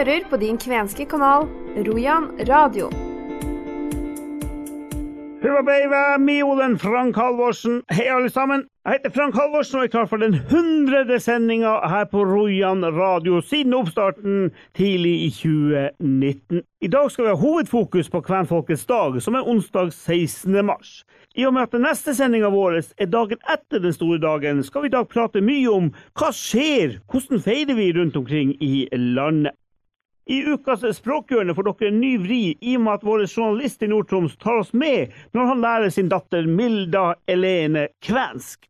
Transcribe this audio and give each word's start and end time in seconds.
hører 0.00 0.24
på 0.30 0.38
din 0.40 0.56
kvenske 0.56 1.04
kanal 1.04 1.42
Rojan 1.76 2.30
radio. 2.48 2.86
Hurra 5.42 5.60
beiva, 5.64 6.00
Miolen 6.20 6.78
Frank 6.78 7.16
Halvorsen. 7.16 7.82
Hei, 7.92 8.06
alle 8.08 8.30
sammen. 8.32 8.64
Jeg 8.84 8.96
heter 8.96 9.12
Frank 9.12 9.36
Halvorsen 9.36 9.80
og 9.80 9.84
er 9.84 9.92
klar 9.92 10.08
for 10.08 10.22
den 10.22 10.38
hundrede 10.48 11.18
sendinga 11.20 11.74
her 11.92 12.08
på 12.08 12.24
Rojan 12.24 12.84
radio 12.96 13.42
siden 13.44 13.76
oppstarten 13.76 14.48
tidlig 14.76 15.14
i 15.26 15.30
2019. 15.36 16.64
I 16.80 16.92
dag 16.96 17.12
skal 17.12 17.26
vi 17.26 17.34
ha 17.34 17.36
hovedfokus 17.44 18.08
på 18.08 18.24
Kvenfolkets 18.24 18.88
dag, 18.88 19.20
som 19.20 19.36
er 19.36 19.48
onsdag 19.48 19.92
16. 19.92 20.64
mars. 20.64 21.02
I 21.36 21.44
og 21.44 21.54
med 21.54 21.68
at 21.68 21.76
den 21.76 21.84
neste 21.84 22.16
sendinga 22.16 22.48
vår 22.52 22.80
er 22.80 23.12
dagen 23.12 23.40
etter 23.52 23.84
den 23.84 23.92
store 23.92 24.20
dagen, 24.20 24.64
skal 24.64 24.86
vi 24.86 24.94
i 24.94 24.96
dag 24.96 25.12
prate 25.12 25.44
mye 25.44 25.68
om 25.68 25.92
hva 26.16 26.32
skjer, 26.32 27.02
hvordan 27.12 27.44
feirer 27.44 27.76
vi 27.76 27.92
rundt 28.00 28.16
omkring 28.16 28.56
i 28.64 28.88
landet. 28.96 29.59
I 30.30 30.44
ukas 30.46 30.84
Språkhjørne 30.94 31.56
får 31.58 31.66
dere 31.66 31.88
en 31.90 31.96
ny 31.98 32.10
vri 32.22 32.42
i 32.62 32.76
og 32.78 32.84
med 32.84 33.00
at 33.00 33.06
vår 33.06 33.24
journalist 33.24 33.82
i 33.82 33.88
Nord-Troms 33.90 34.36
tar 34.38 34.60
oss 34.60 34.70
med 34.70 35.10
når 35.34 35.48
han 35.48 35.64
lærer 35.64 35.90
sin 35.90 36.10
datter 36.12 36.46
Milda 36.46 37.16
Elene 37.26 37.88
kvensk. 38.06 38.68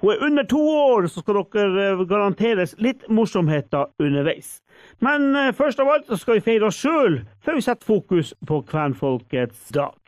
Hun 0.00 0.12
er 0.14 0.22
under 0.28 0.46
to 0.48 0.60
år, 0.60 1.08
så 1.10 1.20
skal 1.20 1.40
dere 1.50 1.88
eh, 1.88 2.04
garanteres 2.08 2.76
litt 2.78 3.02
morsomheter 3.10 3.90
underveis. 3.98 4.60
Men 5.02 5.34
eh, 5.34 5.50
først 5.52 5.82
av 5.82 5.90
alt 5.92 6.14
skal 6.14 6.38
vi 6.38 6.46
feire 6.46 6.70
oss 6.70 6.78
sjøl, 6.78 7.18
før 7.42 7.58
vi 7.58 7.66
setter 7.66 7.90
fokus 7.90 8.30
på 8.46 8.62
kvenfolkets 8.70 9.74
dag. 9.74 9.99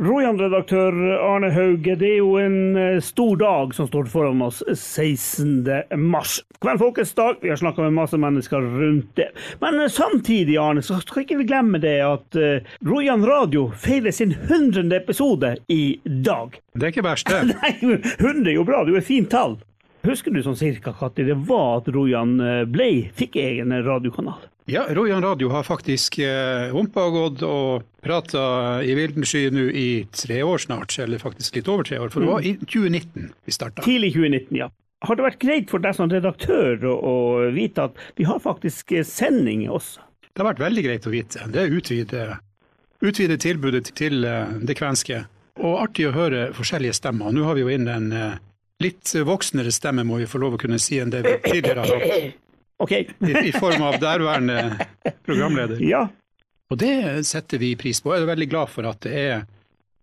Rojan-redaktør 0.00 0.94
Arne 1.20 1.50
Hauge, 1.52 1.94
det 2.00 2.06
er 2.14 2.20
jo 2.22 2.38
en 2.40 2.76
eh, 2.80 3.00
stor 3.04 3.36
dag 3.36 3.74
som 3.76 3.90
står 3.90 4.06
foran 4.08 4.40
oss 4.40 4.62
16. 4.72 5.68
mars. 6.00 6.38
Kvenfolkets 6.64 7.12
dag. 7.18 7.36
Vi 7.42 7.50
har 7.52 7.60
snakka 7.60 7.84
med 7.84 7.92
masse 7.98 8.16
mennesker 8.16 8.64
rundt 8.80 9.10
det. 9.20 9.28
Men 9.60 9.76
eh, 9.82 9.90
samtidig, 9.92 10.56
Arne, 10.56 10.80
så 10.82 10.96
skal 11.02 11.26
ikke 11.26 11.42
vi 11.42 11.48
glemme 11.50 11.80
det 11.82 11.98
at 12.06 12.38
uh, 12.40 12.72
Rojan 12.88 13.26
radio 13.28 13.66
feirer 13.76 14.16
sin 14.16 14.32
100. 14.32 14.88
episode 14.96 15.58
i 15.68 16.00
dag. 16.24 16.56
Det 16.72 16.88
er 16.88 16.94
ikke 16.94 17.04
verst, 17.04 17.28
det. 17.28 17.52
Nei, 17.60 18.00
100 18.16 18.48
er 18.48 18.56
jo 18.56 18.64
bra. 18.64 18.80
Det 18.86 18.94
er 18.94 18.96
jo 18.96 19.02
et 19.04 19.10
fint 19.10 19.30
tall. 19.30 19.58
Husker 20.08 20.32
du 20.32 20.40
sånn 20.42 20.56
cirka 20.58 20.96
når 20.96 21.20
det 21.20 21.36
var 21.46 21.82
at 21.82 21.92
Rojan 21.92 22.38
ble, 22.72 22.88
fikk 23.14 23.36
egen 23.44 23.76
radiokanal? 23.84 24.40
Ja, 24.64 24.86
Rojan 24.88 25.22
radio 25.22 25.48
har 25.48 25.62
faktisk 25.62 26.18
eh, 26.18 26.70
humpa 26.70 27.02
og 27.08 27.16
gått 27.16 27.40
og 27.42 27.86
prata 28.02 28.42
i 28.86 28.94
vilden 28.94 29.26
sky 29.26 29.48
nå 29.50 29.64
i 29.74 29.86
tre 30.14 30.38
år 30.46 30.62
snart, 30.62 30.94
eller 31.02 31.18
faktisk 31.18 31.58
litt 31.58 31.70
over 31.70 31.86
tre 31.88 31.98
år. 31.98 32.12
For 32.14 32.22
det 32.22 32.30
var 32.30 32.46
i 32.46 32.52
2019 32.60 33.32
vi 33.44 33.54
starta. 33.54 33.82
Tidlig 33.82 34.12
2019, 34.14 34.60
ja. 34.60 34.68
Har 35.02 35.18
det 35.18 35.24
vært 35.26 35.40
greit 35.42 35.72
for 35.72 35.82
deg 35.82 35.96
som 35.98 36.12
redaktør 36.12 36.86
å, 36.86 36.94
å 36.94 37.16
vite 37.50 37.88
at 37.88 37.98
vi 38.20 38.26
har 38.28 38.38
faktisk 38.44 38.94
eh, 38.94 39.06
sending 39.06 39.66
også? 39.66 40.04
Det 40.30 40.44
har 40.44 40.52
vært 40.52 40.62
veldig 40.62 40.86
greit 40.86 41.10
å 41.10 41.12
vite. 41.12 41.48
Det 41.50 41.66
utvider, 41.66 42.36
utvider 43.02 43.42
tilbudet 43.42 43.90
til 43.98 44.22
eh, 44.22 44.54
det 44.62 44.78
kvenske. 44.78 45.24
Og 45.58 45.74
artig 45.82 46.06
å 46.06 46.14
høre 46.14 46.52
forskjellige 46.54 47.00
stemmer. 47.02 47.34
Nå 47.34 47.48
har 47.50 47.58
vi 47.58 47.66
jo 47.66 47.74
inn 47.74 47.90
en 47.90 48.06
litt 48.82 49.10
voksnere 49.26 49.74
stemme, 49.74 50.06
må 50.06 50.22
vi 50.22 50.30
få 50.30 50.40
lov 50.42 50.54
å 50.56 50.62
kunne 50.62 50.78
si, 50.80 50.96
enn 51.02 51.10
det 51.12 51.26
vi 51.26 51.34
tidligere 51.44 51.84
har 51.84 52.06
hatt. 52.06 52.38
Okay. 52.82 53.06
I, 53.22 53.32
I, 53.48 53.52
form 53.54 53.84
av 53.86 54.00
derværende 54.02 54.86
programleder. 55.26 55.78
Ja. 55.86 56.06
Og 56.72 56.80
det 56.80 57.22
setter 57.28 57.60
vi 57.62 57.74
pris 57.78 58.00
på. 58.02 58.14
Jeg 58.14 58.24
er 58.24 58.32
veldig 58.32 58.48
glad 58.50 58.72
for 58.72 58.88
at 58.90 59.04
det 59.06 59.12
er 59.12 59.44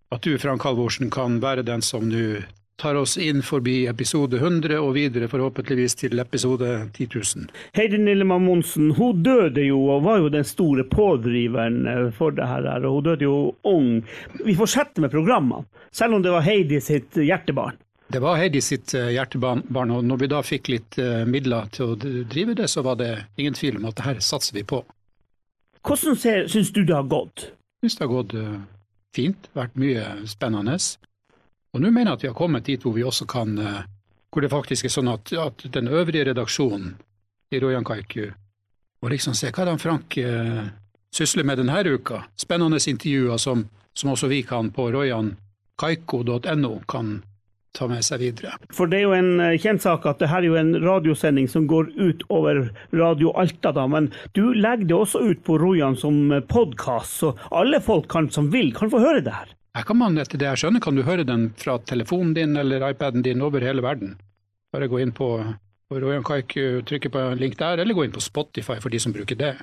at 0.10 0.24
du, 0.26 0.38
Frank 0.42 0.64
Halvorsen, 0.66 1.12
kan 1.14 1.38
være 1.44 1.66
den 1.68 1.84
som 1.86 2.08
nå 2.10 2.40
tar 2.80 2.96
oss 2.96 3.18
inn 3.20 3.42
forbi 3.44 3.84
episode 3.92 4.40
100 4.40 4.78
og 4.80 4.94
videre 4.96 5.28
forhåpentligvis 5.30 5.98
til 6.00 6.22
episode 6.24 6.70
10 6.96 7.08
000. 7.12 7.50
Heidi 7.76 8.00
Nillemann 8.00 8.46
Monsen 8.48 8.94
hun 8.96 9.20
døde 9.26 9.66
jo 9.68 9.82
og 9.92 10.06
var 10.08 10.22
jo 10.24 10.32
den 10.32 10.48
store 10.48 10.86
pådriveren 10.88 11.82
eh, 11.92 12.06
for 12.16 12.32
det 12.38 12.48
her. 12.48 12.70
og 12.80 12.96
Hun 12.96 13.10
døde 13.10 13.28
jo 13.28 13.36
ung. 13.68 13.92
Vi 14.46 14.56
fortsetter 14.56 15.04
med 15.04 15.12
programmene, 15.12 15.68
selv 15.92 16.16
om 16.16 16.24
det 16.24 16.32
var 16.34 16.48
Heidi 16.48 16.80
sitt 16.82 17.20
hjertebarn. 17.20 17.78
Det 18.10 18.20
var 18.20 18.40
Heidi 18.42 18.62
sitt 18.62 18.94
eh, 18.98 19.12
hjertebarn, 19.14 19.92
og 19.94 20.06
når 20.06 20.18
vi 20.18 20.28
da 20.32 20.40
fikk 20.42 20.72
litt 20.74 20.98
eh, 20.98 21.28
midler 21.30 21.70
til 21.76 21.92
å 21.92 21.98
drive 22.00 22.56
det, 22.58 22.66
så 22.72 22.82
var 22.82 22.98
det 22.98 23.12
ingen 23.38 23.54
tvil 23.54 23.78
om 23.78 23.86
at 23.86 24.00
det 24.00 24.08
her 24.08 24.24
satser 24.26 24.58
vi 24.58 24.64
på. 24.66 24.82
Hvordan 25.86 26.18
syns 26.18 26.72
du 26.74 26.82
det 26.82 26.96
har 26.96 27.06
gått? 27.06 27.52
Jeg 27.80 27.86
syns 27.86 28.00
det 28.00 28.06
har 28.08 28.12
gått 28.12 28.34
uh, 28.34 28.58
fint, 29.16 29.46
vært 29.54 29.78
mye 29.80 30.08
spennende. 30.28 30.80
Og 31.74 31.86
nå 31.86 31.94
mener 31.94 32.12
jeg 32.12 32.18
at 32.18 32.26
vi 32.26 32.32
har 32.32 32.40
kommet 32.42 32.66
dit 32.66 32.82
hvor 32.84 32.98
vi 32.98 33.06
også 33.06 33.30
kan 33.30 33.54
Hvor 34.30 34.42
det 34.42 34.50
faktisk 34.52 34.86
er 34.86 34.92
sånn 34.94 35.08
at, 35.10 35.32
at 35.34 35.64
den 35.74 35.88
øvrige 35.88 36.26
redaksjonen 36.28 36.98
i 37.54 37.60
Rojan 37.62 37.86
Kaiku 37.86 38.28
og 39.00 39.10
liksom 39.14 39.34
se 39.38 39.50
hva 39.54 39.66
det 39.66 39.78
Frank 39.80 40.18
uh, 40.18 40.68
sysler 41.16 41.44
med 41.48 41.58
denne 41.62 41.84
uka. 41.88 42.24
Spennende 42.38 42.78
intervjuer 42.78 43.38
som, 43.38 43.68
som 43.94 44.12
også 44.12 44.28
vi 44.28 44.44
kan 44.44 44.72
på 44.76 44.92
rojankaiko.no 44.92 46.74
kan 46.88 47.22
ta 47.78 47.88
med 47.90 48.04
seg 48.06 48.22
videre. 48.24 48.56
For 48.74 48.90
det 48.90 49.00
er 49.00 49.06
jo 49.06 49.16
en 49.18 49.44
eh, 49.44 49.58
kjent 49.62 49.84
sak 49.84 50.08
at 50.10 50.22
det 50.22 50.30
her 50.32 50.44
er 50.44 50.50
jo 50.50 50.58
en 50.60 50.74
radiosending 50.84 51.50
som 51.52 51.68
går 51.70 51.92
ut 52.00 52.26
over 52.34 52.68
Radio 52.96 53.34
Alta, 53.40 53.74
da. 53.76 53.86
Men 53.92 54.10
du 54.38 54.52
legger 54.56 54.90
det 54.90 54.98
også 54.98 55.22
ut 55.32 55.44
på 55.46 55.60
Rojan 55.62 55.98
som 56.00 56.32
eh, 56.34 56.44
podkast, 56.50 57.22
så 57.22 57.34
alle 57.52 57.82
folk 57.84 58.10
kan, 58.12 58.30
som 58.34 58.52
vil, 58.54 58.74
kan 58.76 58.92
få 58.92 59.02
høre 59.04 59.24
det 59.26 59.36
her. 59.36 59.56
Her 59.78 59.86
kan 59.86 60.00
man, 60.00 60.18
etter 60.18 60.42
det 60.42 60.50
jeg 60.50 60.64
skjønner, 60.64 60.84
kan 60.84 60.98
du 60.98 61.06
høre 61.06 61.28
den 61.28 61.50
fra 61.60 61.78
telefonen 61.88 62.34
din 62.38 62.58
eller 62.58 62.90
iPaden 62.90 63.26
din 63.26 63.46
over 63.46 63.64
hele 63.64 63.86
verden. 63.86 64.18
Bare 64.74 64.90
gå 64.90 65.02
inn 65.02 65.14
på, 65.16 65.30
på 65.90 66.02
Rojan 66.02 66.26
Kaiku, 66.26 66.82
trykke 66.90 67.12
på 67.14 67.22
en 67.32 67.42
link 67.42 67.58
der, 67.62 67.82
eller 67.82 67.98
gå 67.98 68.06
inn 68.06 68.16
på 68.16 68.24
Spotify 68.24 68.80
for 68.82 68.94
de 68.94 69.02
som 69.02 69.14
bruker 69.16 69.38
det 69.38 69.56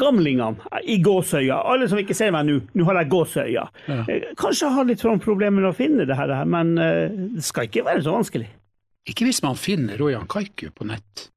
gamlingene 0.00 0.80
i 0.88 0.98
gåsøya, 1.02 1.60
alle 1.72 1.88
som 1.90 2.00
ikke 2.00 2.16
ser 2.16 2.32
meg 2.34 2.48
nå, 2.48 2.58
nå 2.78 2.86
har 2.88 3.02
jeg 3.02 3.12
gåsøya. 3.12 3.66
Ja. 3.88 4.00
Eh, 4.06 4.30
kanskje 4.38 4.72
har 4.74 4.88
litt 4.88 5.04
sånn 5.04 5.22
problemer 5.22 5.60
med 5.60 5.72
å 5.72 5.76
finne 5.76 6.06
det 6.08 6.18
her, 6.18 6.34
men 6.48 6.74
eh, 6.80 7.08
det 7.36 7.44
skal 7.46 7.68
ikke 7.68 7.86
være 7.88 8.04
så 8.06 8.16
vanskelig. 8.16 8.48
Ikke 9.08 9.26
hvis 9.26 9.42
man 9.42 9.58
finner 9.58 9.98
Rojan 9.98 10.28
Kaiku 10.30 10.68
på 10.70 10.86
nett. 10.86 11.28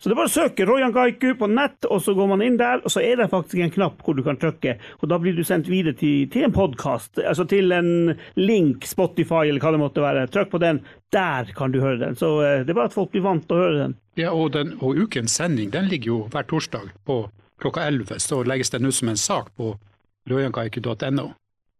Så 0.00 0.08
det 0.08 0.14
er 0.14 0.18
bare 0.22 0.30
å 0.30 0.32
søke 0.32 0.64
Rojan 0.64 0.94
Kaiku 0.96 1.34
på 1.36 1.46
nett, 1.52 1.84
og 1.92 1.98
så 2.00 2.14
går 2.16 2.28
man 2.30 2.40
inn 2.44 2.54
der, 2.56 2.80
og 2.80 2.92
så 2.92 3.02
er 3.04 3.18
det 3.20 3.26
faktisk 3.32 3.60
en 3.60 3.72
knapp 3.74 3.98
hvor 4.00 4.16
du 4.16 4.22
kan 4.24 4.38
trykke, 4.40 4.78
og 4.96 5.10
da 5.12 5.18
blir 5.20 5.36
du 5.36 5.42
sendt 5.44 5.68
videre 5.68 5.92
til, 6.00 6.24
til 6.32 6.46
en 6.46 6.54
podkast, 6.56 7.20
altså 7.20 7.44
til 7.48 7.68
en 7.76 8.14
link, 8.40 8.88
Spotify 8.88 9.50
eller 9.50 9.60
hva 9.60 9.74
det 9.74 9.82
måtte 9.82 10.04
være. 10.04 10.22
Trykk 10.32 10.54
på 10.54 10.62
den, 10.64 10.80
der 11.12 11.52
kan 11.56 11.74
du 11.74 11.82
høre 11.84 12.00
den. 12.00 12.16
Så 12.16 12.32
eh, 12.40 12.62
det 12.64 12.72
er 12.72 12.80
bare 12.80 12.88
at 12.88 12.96
folk 12.96 13.12
blir 13.12 13.26
vant 13.28 13.44
til 13.44 13.58
å 13.58 13.60
høre 13.60 13.82
den. 13.82 13.98
Ja, 14.16 14.32
og, 14.32 14.54
den, 14.56 14.72
og 14.80 14.96
ukens 15.04 15.36
sending 15.36 15.68
den 15.76 15.92
ligger 15.92 16.14
jo 16.14 16.22
hver 16.32 16.48
torsdag 16.48 16.88
på 17.04 17.20
klokka 17.60 17.84
11 17.86 18.18
så 18.24 18.42
legges 18.44 18.72
den 18.74 18.88
ut 18.88 18.94
som 18.96 19.12
en 19.12 19.20
sak 19.20 19.52
på 19.56 19.74
rojankaiku.no. 20.30 21.30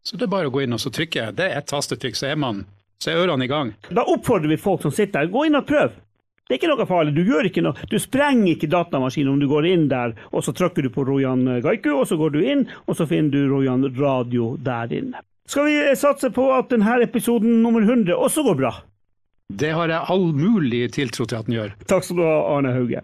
Så 0.03 0.17
det 0.17 0.25
er 0.25 0.33
bare 0.33 0.49
å 0.49 0.53
gå 0.53 0.63
inn 0.65 0.73
og 0.73 0.81
så 0.81 0.89
trykke. 0.93 1.31
Det 1.37 1.47
er 1.47 1.59
ett 1.59 1.69
tastetrykk, 1.69 2.17
så 2.17 2.31
er 2.31 2.39
man 2.41 2.63
så 3.01 3.11
er 3.11 3.23
ørene 3.23 3.45
i 3.45 3.49
gang. 3.49 3.73
Da 3.89 4.05
oppfordrer 4.05 4.51
vi 4.51 4.61
folk 4.61 4.83
som 4.85 4.93
sitter 4.93 5.23
der, 5.23 5.33
gå 5.33 5.47
inn 5.47 5.57
og 5.57 5.65
prøv. 5.69 5.93
Det 6.45 6.57
er 6.57 6.59
ikke 6.59 6.69
noe 6.69 6.85
farlig. 6.85 7.13
Du 7.15 7.21
gjør 7.23 7.47
ikke 7.47 7.63
noe. 7.63 7.85
Du 7.89 7.95
sprenger 8.01 8.51
ikke 8.51 8.69
datamaskinen 8.69 9.31
om 9.31 9.39
du 9.41 9.47
går 9.49 9.69
inn 9.69 9.85
der, 9.89 10.13
og 10.35 10.43
så 10.45 10.53
trykker 10.53 10.85
du 10.85 10.91
på 10.93 11.05
Rojan 11.07 11.45
Gaiku, 11.63 11.93
og 11.95 12.05
så 12.09 12.17
går 12.19 12.33
du 12.35 12.41
inn, 12.43 12.65
og 12.85 12.97
så 12.99 13.07
finner 13.09 13.31
du 13.33 13.53
Rojan 13.53 13.87
Radio 13.97 14.51
der 14.61 14.91
inne. 14.93 15.23
Skal 15.49 15.69
vi 15.69 15.77
satse 15.97 16.29
på 16.35 16.49
at 16.53 16.69
denne 16.71 16.97
episoden 17.05 17.61
nummer 17.63 17.81
100 17.81 18.13
også 18.15 18.43
går 18.45 18.59
bra? 18.59 18.73
Det 19.51 19.71
har 19.75 19.91
jeg 19.91 20.11
all 20.13 20.29
mulig 20.35 20.85
tiltro 20.95 21.25
til 21.27 21.39
at 21.39 21.47
den 21.47 21.57
gjør. 21.57 21.73
Takk 21.89 22.05
skal 22.07 22.21
du 22.21 22.23
ha, 22.27 22.37
Arne 22.53 22.75
Hauge. 22.75 23.01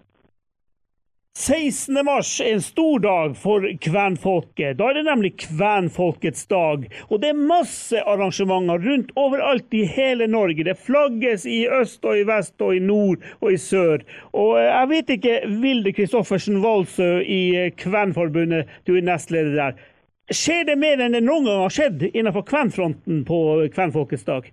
16. 1.36 2.04
mars 2.04 2.40
er 2.40 2.56
en 2.56 2.62
stor 2.62 2.98
dag 2.98 3.34
for 3.38 3.62
kvenfolket. 3.84 4.78
Da 4.78 4.88
er 4.88 4.96
det 4.98 5.04
nemlig 5.06 5.30
kvenfolkets 5.44 6.48
dag. 6.50 6.88
Og 7.08 7.20
det 7.22 7.30
er 7.30 7.38
masse 7.50 8.00
arrangementer 8.00 8.82
rundt 8.82 9.12
overalt 9.16 9.76
i 9.76 9.84
hele 9.86 10.26
Norge. 10.26 10.64
Det 10.66 10.74
flagges 10.82 11.46
i 11.46 11.60
øst 11.80 12.04
og 12.04 12.18
i 12.18 12.24
vest 12.26 12.58
og 12.64 12.74
i 12.74 12.82
nord 12.82 13.22
og 13.38 13.52
i 13.54 13.60
sør. 13.60 14.02
Og 14.32 14.56
eh, 14.58 14.66
jeg 14.66 14.90
vet 14.94 15.14
ikke, 15.14 15.36
Vilde 15.62 15.94
Kristoffersen 15.94 16.58
Valsø 16.64 17.20
i 17.22 17.42
eh, 17.54 17.70
Kvenforbundet, 17.76 18.66
du 18.86 18.96
er 18.96 19.06
nestleder 19.06 19.54
der. 19.54 19.78
Skjer 20.34 20.66
det 20.68 20.76
mer 20.80 21.00
enn 21.00 21.14
det 21.16 21.22
noen 21.24 21.46
gang 21.46 21.62
har 21.62 21.72
skjedd 21.72 22.02
innenfor 22.10 22.44
kvenfronten 22.50 23.22
på 23.28 23.38
kvenfolkets 23.72 24.26
dag? 24.26 24.50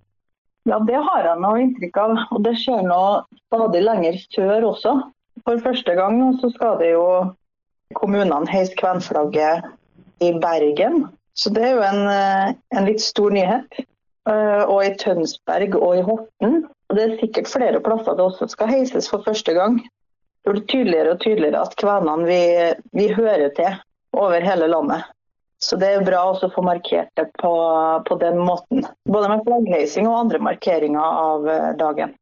Ja, 0.70 0.80
det 0.86 0.98
har 0.98 1.28
jeg 1.28 1.42
noe 1.42 1.66
inntrykk 1.66 1.98
av. 2.02 2.16
Og 2.38 2.46
det 2.46 2.56
skjer 2.62 2.86
nå 2.86 3.02
stadig 3.50 3.84
lenger 3.84 4.22
sør 4.38 4.70
også. 4.72 4.96
For 5.44 5.60
første 5.62 5.96
gang 5.98 6.20
nå 6.20 6.32
så 6.40 6.50
skal 6.54 6.80
det 6.80 6.94
jo 6.94 7.08
kommunene 7.98 8.48
heise 8.50 8.76
kvenflagget 8.80 9.68
i 10.24 10.32
Bergen. 10.40 11.10
Så 11.36 11.52
det 11.52 11.66
er 11.68 11.76
jo 11.76 11.84
en, 11.84 12.08
eh, 12.08 12.56
en 12.78 12.88
litt 12.88 13.04
stor 13.04 13.34
nyhet. 13.36 13.84
Eh, 14.26 14.64
og 14.66 14.80
i 14.82 14.94
Tønsberg 14.98 15.76
og 15.78 16.00
i 16.00 16.06
Horten. 16.06 16.64
Og 16.90 16.98
det 16.98 17.04
er 17.04 17.20
sikkert 17.20 17.52
flere 17.52 17.82
plasser 17.84 18.18
det 18.18 18.26
også 18.26 18.48
skal 18.50 18.72
heises 18.72 19.10
for 19.12 19.26
første 19.26 19.54
gang. 19.54 19.82
Det 20.46 20.54
blir 20.54 20.66
tydeligere 20.70 21.14
og 21.14 21.22
tydeligere 21.22 21.62
at 21.66 21.76
kvenene 21.82 22.26
vi, 22.30 22.40
vi 22.98 23.08
hører 23.14 23.54
til 23.58 23.78
over 24.18 24.46
hele 24.46 24.70
landet. 24.72 25.06
Så 25.62 25.78
det 25.82 25.88
er 25.90 26.06
bra 26.06 26.22
å 26.30 26.50
få 26.52 26.62
markert 26.66 27.10
det 27.18 27.30
på, 27.42 27.54
på 28.06 28.18
den 28.22 28.38
måten. 28.42 28.86
Både 29.10 29.32
med 29.32 29.46
flaggheising 29.48 30.10
og 30.10 30.20
andre 30.26 30.42
markeringer 30.44 31.02
av 31.02 31.50
eh, 31.50 31.72
dagen. 31.80 32.14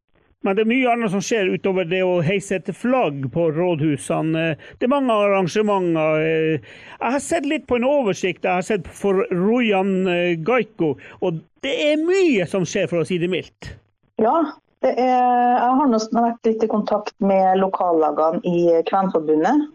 Men 0.44 0.58
det 0.58 0.66
er 0.66 0.72
mye 0.74 0.92
annet 0.92 1.14
som 1.14 1.22
skjer 1.24 1.54
utover 1.56 1.88
det 1.88 2.02
å 2.04 2.18
heise 2.24 2.58
et 2.60 2.72
flagg 2.76 3.30
på 3.32 3.46
rådhusene. 3.56 4.44
Det 4.80 4.88
er 4.88 4.92
mange 4.92 5.16
arrangementer. 5.16 6.26
Jeg 6.60 7.14
har 7.16 7.24
sett 7.24 7.48
litt 7.48 7.64
på 7.70 7.78
en 7.80 7.88
oversikt 7.88 8.44
jeg 8.44 8.60
har 8.60 8.66
sett 8.68 8.90
for 8.92 9.24
Rojan 9.32 10.04
Gaiko, 10.44 10.98
og 11.24 11.40
det 11.64 11.74
er 11.86 12.04
mye 12.04 12.48
som 12.50 12.68
skjer, 12.68 12.90
for 12.92 13.00
å 13.00 13.08
si 13.08 13.22
det 13.22 13.32
mildt. 13.32 13.72
Ja, 14.20 14.36
det 14.84 14.92
er, 15.00 15.16
jeg 15.16 15.78
har 15.80 15.88
nesten 15.88 16.20
vært 16.20 16.50
litt 16.50 16.66
i 16.66 16.72
kontakt 16.72 17.16
med 17.24 17.62
lokallagene 17.62 18.44
i 18.44 18.84
Kvenforbundet. 18.90 19.70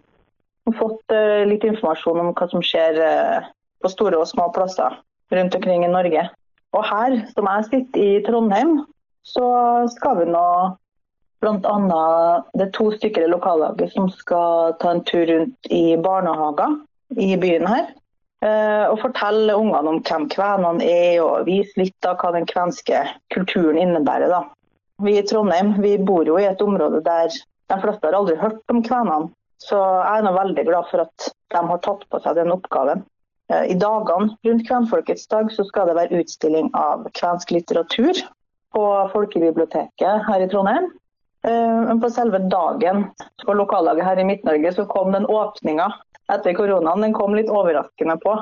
Og 0.68 0.76
fått 0.76 1.16
litt 1.48 1.64
informasjon 1.64 2.20
om 2.20 2.34
hva 2.36 2.48
som 2.52 2.60
skjer 2.60 3.00
på 3.80 3.88
store 3.88 4.20
og 4.20 4.28
små 4.28 4.50
plasser 4.52 5.00
rundt 5.32 5.56
omkring 5.56 5.86
i 5.86 5.90
Norge. 5.92 6.28
Og 6.76 6.84
her, 6.84 7.16
som 7.32 7.48
jeg 7.48 7.68
sitter 7.70 8.04
i 8.04 8.22
Trondheim, 8.26 8.82
så 9.28 9.48
skal 9.92 10.22
vi 10.22 10.28
nå 10.32 10.48
bl.a. 11.40 11.74
det 12.54 12.64
er 12.66 12.74
to 12.74 12.90
stykker 12.96 13.24
i 13.24 13.30
lokallaget 13.30 13.94
som 13.94 14.08
skal 14.10 14.74
ta 14.82 14.92
en 14.94 15.04
tur 15.06 15.26
rundt 15.28 15.70
i 15.70 15.96
barnehager 16.02 16.80
i 17.14 17.36
byen 17.40 17.66
her. 17.68 17.92
Eh, 18.38 18.84
og 18.86 19.00
fortelle 19.02 19.56
ungene 19.58 19.94
om 19.94 20.00
hvem 20.06 20.28
kvenene 20.30 20.86
er, 20.86 21.18
og 21.24 21.48
vise 21.48 21.74
litt 21.80 22.06
av 22.06 22.20
hva 22.20 22.30
den 22.36 22.46
kvenske 22.46 23.02
kulturen 23.34 23.78
innebærer. 23.80 24.30
Da. 24.30 24.44
Vi 25.02 25.16
i 25.18 25.24
Trondheim 25.26 25.74
vi 25.82 25.96
bor 25.98 26.26
jo 26.26 26.38
i 26.38 26.46
et 26.46 26.62
område 26.62 27.02
der 27.06 27.30
de 27.30 27.78
fleste 27.82 28.06
har 28.06 28.16
aldri 28.18 28.38
hørt 28.38 28.74
om 28.74 28.82
kvenene. 28.86 29.32
Så 29.58 29.78
jeg 29.78 30.20
er 30.20 30.26
nå 30.26 30.34
veldig 30.36 30.64
glad 30.68 30.86
for 30.90 31.02
at 31.02 31.30
de 31.50 31.62
har 31.70 31.80
tatt 31.82 32.04
på 32.06 32.20
seg 32.22 32.38
den 32.38 32.54
oppgaven. 32.54 33.02
Eh, 33.50 33.64
I 33.74 33.78
dagene 33.78 34.36
rundt 34.46 34.66
kvenfolkets 34.68 35.26
dag 35.30 35.50
så 35.54 35.66
skal 35.66 35.90
det 35.90 35.98
være 35.98 36.22
utstilling 36.22 36.70
av 36.78 37.08
kvensk 37.18 37.54
litteratur 37.56 38.22
på 38.78 38.86
Folkebiblioteket 39.12 40.26
her 40.28 40.44
i 40.44 40.48
Trondheim. 40.50 40.90
Eh, 41.46 41.80
men 41.88 42.00
på 42.00 42.10
selve 42.10 42.38
dagen 42.50 43.08
på 43.46 43.54
lokallaget 43.54 44.06
her 44.06 44.20
i 44.22 44.26
Midt-Norge 44.28 44.72
så 44.76 44.86
kom 44.90 45.12
den 45.14 45.26
åpninga 45.26 45.90
etter 46.32 46.54
koronaen. 46.54 47.02
Den 47.02 47.16
kom 47.16 47.34
litt 47.34 47.50
overraskende 47.50 48.18
på. 48.22 48.38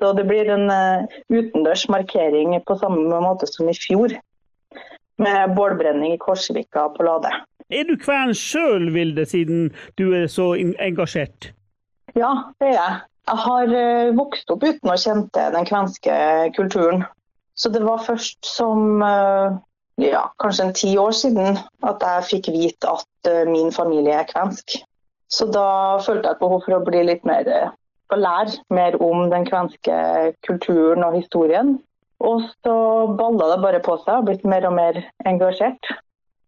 Så 0.00 0.12
det 0.16 0.24
blir 0.24 0.48
en 0.48 0.70
uh, 0.72 1.04
utendørs 1.28 1.84
markering 1.92 2.54
på 2.64 2.76
samme 2.80 3.20
måte 3.20 3.48
som 3.50 3.68
i 3.68 3.76
fjor. 3.76 4.14
Med 5.20 5.54
bålbrenning 5.56 6.14
i 6.14 6.20
Korsvika 6.20 6.86
på 6.94 7.04
Lade. 7.04 7.32
Er 7.68 7.84
du 7.84 7.98
kven 8.00 8.32
sjøl, 8.34 8.88
Vilde, 8.94 9.26
siden 9.28 9.68
du 10.00 10.14
er 10.16 10.24
så 10.32 10.54
engasjert? 10.56 11.50
Ja, 12.16 12.32
det 12.62 12.72
er 12.72 12.78
jeg. 12.78 13.00
Jeg 13.28 13.42
har 13.44 13.74
uh, 13.76 14.14
vokst 14.16 14.50
opp 14.50 14.64
uten 14.64 14.90
å 14.90 14.98
kjenne 14.98 15.48
den 15.58 15.68
kvenske 15.68 16.16
kulturen. 16.56 17.04
Så 17.54 17.68
det 17.68 17.84
var 17.84 18.00
først 18.06 18.40
som 18.48 19.02
ja, 20.00 20.22
kanskje 20.42 20.64
en 20.64 20.76
ti 20.76 20.90
år 20.98 21.12
siden 21.16 21.58
at 21.86 22.06
jeg 22.06 22.28
fikk 22.30 22.48
vite 22.54 22.88
at 22.90 23.30
uh, 23.30 23.44
min 23.50 23.72
familie 23.74 24.16
er 24.22 24.28
kvensk. 24.30 24.80
Så 25.30 25.46
da 25.52 26.00
følte 26.02 26.26
jeg 26.26 26.36
et 26.36 26.42
behov 26.42 26.64
for 26.64 26.78
å 26.78 26.84
bli 26.86 27.04
litt 27.06 27.26
mer 27.28 27.46
uh, 27.46 27.70
å 28.10 28.18
lære 28.18 28.58
mer 28.74 28.96
om 29.02 29.28
den 29.30 29.46
kvenske 29.46 30.00
kulturen 30.46 31.06
og 31.06 31.18
historien. 31.18 31.76
Og 32.20 32.42
så 32.60 32.74
balla 33.16 33.54
det 33.54 33.60
bare 33.62 33.80
på 33.84 33.96
seg, 34.02 34.18
og 34.18 34.26
blitt 34.28 34.44
mer 34.48 34.66
og 34.68 34.74
mer 34.76 34.98
engasjert. 35.28 35.92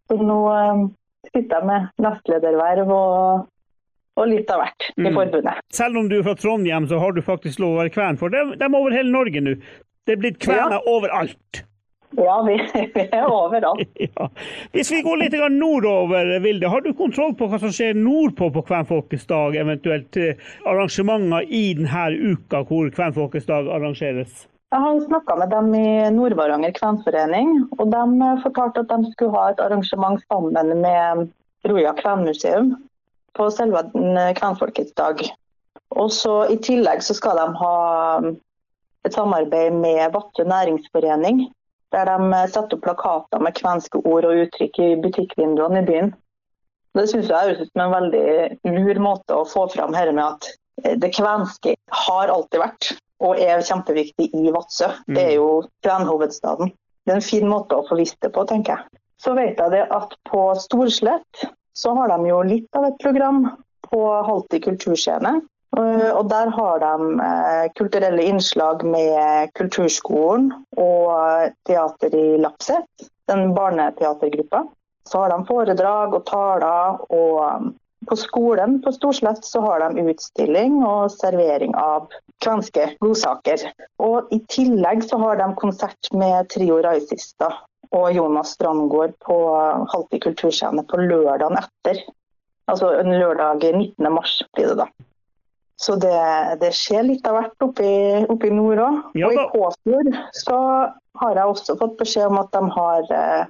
Så 0.09 0.19
nå 0.19 0.39
uh, 0.49 0.85
sitter 1.31 1.57
jeg 1.59 1.69
med 1.69 1.89
nestlederverv 2.03 2.93
og, 2.93 3.45
og 4.19 4.29
litt 4.29 4.51
av 4.53 4.63
hvert 4.63 4.89
i 4.93 5.07
mm. 5.07 5.13
forbundet. 5.15 5.61
Selv 5.73 6.01
om 6.01 6.09
du 6.11 6.19
er 6.19 6.25
fra 6.27 6.37
Trondheim, 6.37 6.89
så 6.89 6.99
har 7.01 7.15
du 7.15 7.23
faktisk 7.25 7.63
lov 7.63 7.77
å 7.77 7.83
være 7.83 7.93
kven, 7.95 8.19
for 8.21 8.33
de, 8.33 8.45
de 8.57 8.67
er 8.67 8.81
over 8.81 8.97
hele 8.97 9.13
Norge 9.13 9.45
nå. 9.45 9.55
Det 10.03 10.17
er 10.17 10.19
blitt 10.19 10.41
kvener 10.43 10.81
ja. 10.81 10.83
overalt. 10.91 11.63
Ja, 12.17 12.35
vi, 12.47 12.57
vi 12.93 13.03
er 13.11 13.25
overalt. 13.25 13.89
ja. 14.07 14.29
Hvis 14.71 14.91
vi 14.91 15.01
går 15.05 15.21
litt 15.23 15.35
nordover, 15.53 16.39
Vilde. 16.43 16.69
Har 16.69 16.85
du 16.85 16.93
kontroll 16.97 17.35
på 17.37 17.49
hva 17.49 17.59
som 17.61 17.73
skjer 17.73 17.97
nordpå 17.97 18.51
på 18.53 18.65
Kvenfolkets 18.69 19.25
dag, 19.29 19.57
eventuelt 19.57 20.17
eh, 20.17 20.39
arrangementer 20.69 21.47
i 21.49 21.65
denne 21.77 22.33
uka 22.33 22.63
hvor 22.69 22.89
Kvenfolkets 22.93 23.49
dag 23.49 23.69
arrangeres? 23.69 24.47
Jeg 24.73 24.81
har 24.81 25.03
snakka 25.05 25.35
med 25.37 25.51
dem 25.53 25.67
i 25.77 25.87
Nord-Varanger 26.15 26.71
kvenforening, 26.73 27.49
og 27.77 27.91
de 27.93 28.29
fortalte 28.41 28.81
at 28.81 28.89
de 28.89 29.11
skulle 29.11 29.35
ha 29.35 29.51
et 29.51 29.61
arrangement 29.61 30.21
sammen 30.25 30.71
med 30.81 31.27
Roja 31.69 31.93
kvenmuseum 31.99 32.71
på 33.37 33.49
selve 33.53 33.83
Kvenfolkets 34.39 34.95
dag. 34.97 35.21
Og 35.93 36.09
så 36.13 36.47
I 36.49 36.57
tillegg 36.65 37.05
så 37.05 37.13
skal 37.13 37.37
de 37.37 37.45
ha 37.59 37.75
et 39.05 39.13
samarbeid 39.13 39.77
med 39.77 40.09
Vadsø 40.15 40.45
næringsforening 40.49 41.45
der 41.93 42.09
de 42.09 42.17
satte 42.17 42.51
setter 42.53 42.77
opp 42.77 42.83
plakater 42.87 43.43
med 43.43 43.55
kvenske 43.57 44.01
ord 44.01 44.27
og 44.27 44.43
uttrykk 44.45 44.79
i 44.81 44.89
butikkvinduene 45.03 45.83
i 45.83 45.87
byen. 45.87 46.11
Det 46.93 47.07
synes 47.09 47.29
jeg 47.29 47.47
høres 47.47 47.61
ut 47.63 47.71
som 47.71 47.85
en 47.85 47.95
veldig 47.95 48.75
lur 48.75 49.01
måte 49.01 49.37
å 49.37 49.47
få 49.49 49.65
fram 49.73 49.95
her 49.97 50.11
med 50.13 50.25
at 50.25 50.49
eh, 50.83 50.97
det 51.01 51.13
kvenske 51.15 51.75
har 52.05 52.33
alltid 52.33 52.61
vært 52.61 52.91
og 53.23 53.39
er 53.39 53.63
kjempeviktig 53.63 54.29
i 54.35 54.51
Vadsø. 54.53 54.89
Det 55.07 55.21
er 55.23 55.35
jo 55.37 55.63
kvenhovedstaden. 55.85 56.73
Det 57.03 57.13
er 57.13 57.19
en 57.19 57.25
fin 57.25 57.47
måte 57.49 57.77
å 57.77 57.85
få 57.87 57.97
vist 57.99 58.19
det 58.23 58.33
på, 58.35 58.43
tenker 58.49 58.75
jeg. 58.75 59.01
Så 59.23 59.33
vet 59.37 59.59
jeg 59.59 59.71
det 59.71 59.85
at 59.95 60.15
på 60.27 60.49
Storslett 60.59 61.45
så 61.77 61.93
har 61.97 62.11
de 62.11 62.29
jo 62.29 62.41
litt 62.45 62.77
av 62.77 62.89
et 62.89 62.99
program 63.01 63.45
på 63.87 64.01
Halti 64.27 64.59
kulturscene. 64.63 65.37
Eh, 65.77 66.09
og 66.13 66.29
Der 66.29 66.51
har 66.53 66.79
de 66.79 67.19
eh, 67.27 67.71
kulturelle 67.77 68.23
innslag 68.29 68.83
med 68.85 69.53
Kulturskolen 69.57 70.51
og 70.77 71.53
teater 71.65 72.13
i 72.13 72.37
Lapset, 72.37 73.07
den 73.31 73.53
barneteatergruppa. 73.57 74.65
Så 75.09 75.23
har 75.23 75.33
de 75.33 75.45
foredrag 75.47 76.13
og 76.13 76.25
taler. 76.29 76.99
og 77.09 77.39
um, 77.55 77.73
På 78.07 78.15
skolen 78.19 78.81
på 78.83 78.91
Storslett 78.91 79.45
så 79.47 79.61
har 79.63 79.79
de 79.79 80.03
utstilling 80.11 80.81
og 80.83 81.11
servering 81.11 81.73
av 81.79 82.09
kvenske 82.43 82.89
godsaker. 82.99 83.63
Og 84.03 84.31
I 84.31 84.41
tillegg 84.51 85.03
så 85.07 85.17
har 85.21 85.39
de 85.39 85.47
konsert 85.59 86.11
med 86.11 86.49
Trio 86.51 86.81
Raisista 86.83 87.49
og 87.93 88.11
Jonas 88.11 88.53
Strandgård 88.57 89.15
på 89.23 89.37
Halti 89.93 90.19
kulturscene 90.19 90.83
på 90.89 90.99
lørdagen 90.99 91.57
etter. 91.59 92.03
Altså 92.67 92.91
en 92.99 93.11
lørdag 93.15 93.63
19. 93.71 94.11
mars 94.13 94.41
blir 94.53 94.71
det 94.71 94.83
da. 94.83 94.87
Så 95.81 95.95
det, 95.99 96.17
det, 96.61 96.71
skjer 96.77 97.07
litt 97.07 97.25
av 97.27 97.39
hvert 97.39 97.65
oppe 97.65 97.85
i, 97.85 98.51
nord 98.53 98.81
òg. 98.83 98.99
Ja, 99.17 99.29
og 99.29 99.33
i 99.33 99.45
Kåfjord 99.51 100.11
så 100.37 100.59
har 101.21 101.39
jeg 101.39 101.53
også 101.53 101.77
fått 101.79 101.97
beskjed 101.99 102.29
om 102.29 102.39
at 102.41 102.53
de 102.53 102.61
har 102.75 103.09
eh, 103.17 103.45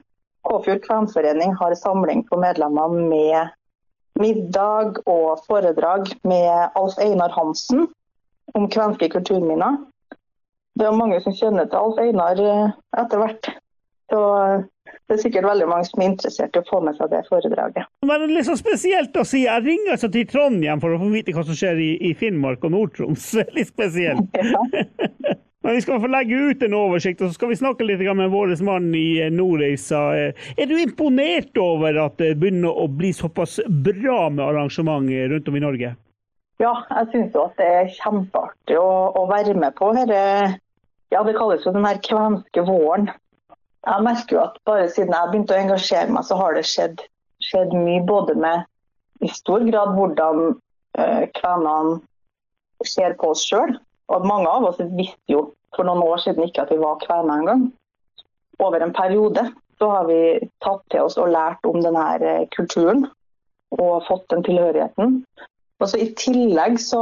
Kåfjord 0.47 0.83
kvenforening 0.83 1.53
har 1.59 1.75
samling 1.79 2.23
for 2.29 2.41
medlemmene 2.41 3.07
med 3.11 3.53
middag 4.19 4.99
og 5.09 5.43
foredrag 5.47 6.11
med 6.27 6.77
Alf 6.79 6.99
Einar 7.01 7.33
Hansen 7.35 7.87
om 8.53 8.69
kvenske 8.71 9.09
kulturminner. 9.13 9.79
Det 10.79 10.87
er 10.87 10.97
mange 10.97 11.19
som 11.21 11.35
kjenner 11.37 11.69
til 11.69 11.79
Alf 11.79 12.01
Einar 12.01 12.39
eh, 12.41 12.75
etter 13.03 13.21
hvert. 13.21 13.51
Så 14.11 14.21
det 15.13 15.19
er 15.19 15.27
sikkert 15.27 15.45
veldig 15.45 15.65
mange 15.69 15.85
som 15.85 16.01
er 16.01 16.07
interessert 16.09 16.55
i 16.57 16.61
å 16.63 16.65
få 16.65 16.79
med 16.81 16.95
seg 16.97 17.11
det 17.11 17.19
foredraget. 17.27 17.85
Men 18.01 18.23
det 18.23 18.25
er 18.25 18.35
litt 18.39 18.47
så 18.47 18.55
spesielt 18.57 19.19
å 19.21 19.25
si. 19.27 19.43
Jeg 19.45 19.61
ringer 19.61 19.93
altså 19.93 20.09
til 20.09 20.25
Trondheim 20.25 20.81
for 20.81 20.95
å 20.95 21.01
få 21.03 21.09
vite 21.13 21.35
hva 21.35 21.43
som 21.45 21.57
skjer 21.59 21.77
i, 21.77 21.91
i 22.09 22.15
Finnmark 22.17 22.65
og 22.65 22.73
Nord-Troms. 22.73 23.27
Litt 23.57 23.69
spesielt. 23.69 24.33
Ja. 24.43 24.59
Men 25.63 25.77
vi 25.77 25.81
skal 25.85 26.01
få 26.03 26.09
legge 26.11 26.35
ut 26.35 26.63
en 26.65 26.73
oversikt, 26.75 27.21
og 27.23 27.29
så 27.29 27.37
skal 27.37 27.53
vi 27.53 27.55
snakke 27.55 27.85
litt 27.87 28.01
med 28.17 28.33
vår 28.33 28.51
mann 28.67 28.89
i 28.99 29.21
eh, 29.23 29.29
Nordreisa. 29.31 30.01
Eh, 30.19 30.49
er 30.59 30.67
du 30.67 30.73
imponert 30.75 31.55
over 31.61 32.01
at 32.03 32.17
det 32.19 32.33
begynner 32.41 32.73
å 32.83 32.89
bli 32.91 33.13
såpass 33.15 33.61
bra 33.69 34.25
med 34.27 34.43
arrangement 34.43 35.07
rundt 35.31 35.47
om 35.47 35.55
i 35.55 35.63
Norge? 35.63 35.93
Ja, 36.59 36.73
jeg 36.97 37.07
syns 37.13 37.37
jo 37.37 37.45
at 37.47 37.55
det 37.61 37.69
er 37.77 37.93
kjempeartig 37.95 38.75
å, 38.75 38.91
å 39.15 39.23
være 39.31 39.55
med 39.55 39.71
på 39.79 39.93
dette. 39.95 40.19
Ja, 41.15 41.23
det 41.23 41.37
kalles 41.37 41.63
jo 41.63 41.71
den 41.71 41.87
her 41.87 42.01
kvenske 42.03 42.67
våren. 42.67 43.13
Jeg 43.83 44.05
merker 44.05 44.37
jo 44.37 44.43
at 44.45 44.59
bare 44.67 44.89
siden 44.91 45.11
jeg 45.15 45.31
begynte 45.31 45.55
å 45.55 45.59
engasjere 45.59 46.11
meg, 46.13 46.23
så 46.27 46.37
har 46.39 46.55
det 46.55 46.63
skjedd, 46.67 47.01
skjedd 47.43 47.73
mye. 47.75 48.03
Både 48.07 48.35
med 48.39 48.63
i 49.23 49.31
stor 49.31 49.63
grad 49.67 49.95
hvordan 49.97 50.43
uh, 50.99 51.23
kvenene 51.35 51.99
ser 52.87 53.17
på 53.19 53.33
oss 53.33 53.43
sjøl. 53.47 53.75
Og 54.11 54.27
mange 54.27 54.51
av 54.51 54.67
oss 54.69 54.79
visste 54.95 55.31
jo 55.31 55.49
for 55.75 55.87
noen 55.87 56.03
år 56.05 56.21
siden 56.23 56.47
ikke 56.47 56.63
at 56.65 56.71
vi 56.71 56.79
var 56.81 57.01
kvener 57.03 57.41
engang. 57.41 57.67
Over 58.63 58.83
en 58.83 58.95
periode 58.95 59.49
så 59.81 59.89
har 59.89 60.07
vi 60.07 60.19
tatt 60.63 60.83
til 60.93 61.07
oss 61.07 61.17
og 61.19 61.31
lært 61.33 61.65
om 61.67 61.79
denne 61.83 62.03
eh, 62.21 62.45
kulturen 62.53 63.07
og 63.73 64.05
fått 64.07 64.27
den 64.31 64.43
tilhørigheten. 64.45 65.17
Og 65.81 65.89
så 65.89 65.99
I 65.99 66.11
tillegg 66.19 66.77
så, 66.79 67.01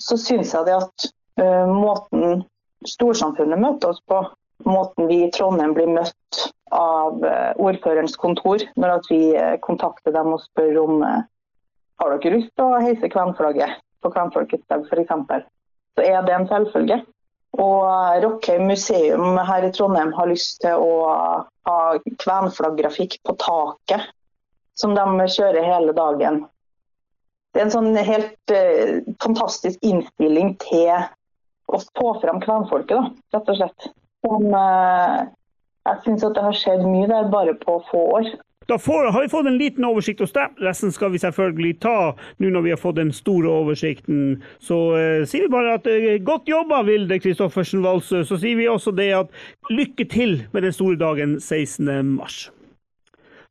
så 0.00 0.16
syns 0.18 0.54
jeg 0.56 0.66
det 0.66 0.78
at 0.78 1.08
uh, 1.42 1.68
måten 1.68 2.42
storsamfunnet 2.88 3.60
møter 3.60 3.92
oss 3.92 4.00
på, 4.08 4.22
måten 4.64 5.06
vi 5.06 5.24
i 5.24 5.30
Trondheim 5.30 5.74
blir 5.76 5.90
møtt 5.90 6.42
av 6.74 7.24
eh, 7.24 7.52
ordførerens 7.62 8.16
kontor 8.16 8.62
når 8.76 9.02
vi 9.10 9.20
eh, 9.36 9.56
kontakter 9.62 10.14
dem 10.14 10.32
og 10.34 10.42
spør 10.44 10.80
om 10.82 11.02
eh, 11.06 11.26
har 12.00 12.16
dere 12.16 12.38
lyst 12.38 12.54
til 12.56 12.66
å 12.66 12.80
heise 12.82 13.10
kvenflagget 13.12 13.78
på 14.04 14.12
Kvenfolkets 14.12 14.66
dag 14.70 14.84
f.eks. 14.86 15.46
Så 15.96 16.04
er 16.04 16.24
det 16.26 16.34
en 16.34 16.48
selvfølge. 16.48 17.00
Og 17.56 17.86
Rockheim 18.20 18.66
museum 18.68 19.38
her 19.48 19.64
i 19.64 19.70
Trondheim 19.72 20.12
har 20.12 20.28
lyst 20.28 20.60
til 20.60 20.76
å 20.76 21.06
ha 21.66 21.78
kvenflagggrafikk 22.20 23.16
på 23.24 23.36
taket, 23.40 24.10
som 24.76 24.92
de 24.96 25.28
kjører 25.32 25.64
hele 25.64 25.94
dagen. 25.96 26.42
Det 27.54 27.62
er 27.62 27.68
en 27.70 27.72
sånn 27.72 27.96
helt 27.96 28.52
eh, 28.52 28.98
fantastisk 29.24 29.80
innstilling 29.80 30.52
til 30.60 30.92
å 31.72 31.80
få 31.80 32.10
fram 32.20 32.42
kvenfolket, 32.44 32.98
da, 32.98 33.38
rett 33.38 33.48
og 33.54 33.56
slett. 33.62 33.88
Som, 34.24 34.48
eh, 34.54 35.26
jeg 35.86 36.02
syns 36.04 36.24
det 36.24 36.42
har 36.48 36.56
skjedd 36.56 36.86
mye 36.86 37.08
der 37.10 37.30
bare 37.30 37.54
på 37.60 37.80
få 37.90 38.02
år. 38.18 38.34
Da 38.66 38.78
får, 38.78 39.12
har 39.12 39.22
vi 39.22 39.28
fått 39.28 39.46
en 39.46 39.58
liten 39.58 39.84
oversikt 39.86 40.20
hos 40.24 40.32
deg. 40.34 40.56
Resten 40.58 40.90
skal 40.92 41.12
vi 41.14 41.20
selvfølgelig 41.22 41.76
ta 41.84 42.16
nå 42.42 42.50
når 42.50 42.64
vi 42.64 42.72
har 42.74 42.80
fått 42.82 42.98
den 42.98 43.12
store 43.14 43.52
oversikten. 43.62 44.40
Så 44.58 44.78
eh, 44.98 45.22
sier 45.28 45.46
vi 45.46 45.52
bare 45.52 45.76
at 45.78 45.86
eh, 45.90 46.16
godt 46.18 46.50
jobba, 46.50 46.82
Vilde 46.88 47.20
Kristoffersen 47.22 47.84
Walsø. 47.86 48.24
Så 48.26 48.40
sier 48.42 48.58
vi 48.58 48.66
også 48.66 48.90
det 48.96 49.12
at 49.20 49.30
lykke 49.70 50.08
til 50.10 50.40
med 50.50 50.66
den 50.66 50.74
store 50.74 50.98
dagen 50.98 51.38
16. 51.38 51.86
mars. 52.16 52.48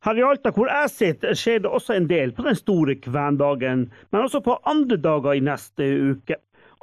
Her 0.04 0.20
i 0.20 0.22
Alta, 0.22 0.52
hvor 0.54 0.68
jeg 0.70 0.90
sitter, 0.92 1.32
skjer 1.34 1.64
det 1.64 1.72
også 1.72 1.96
en 1.96 2.10
del 2.10 2.30
på 2.36 2.44
den 2.46 2.54
store 2.54 2.94
kvendagen, 3.02 3.88
men 4.12 4.22
også 4.22 4.42
på 4.44 4.58
andre 4.68 5.00
dager 5.02 5.34
i 5.34 5.42
neste 5.42 5.88
uke. 6.12 6.36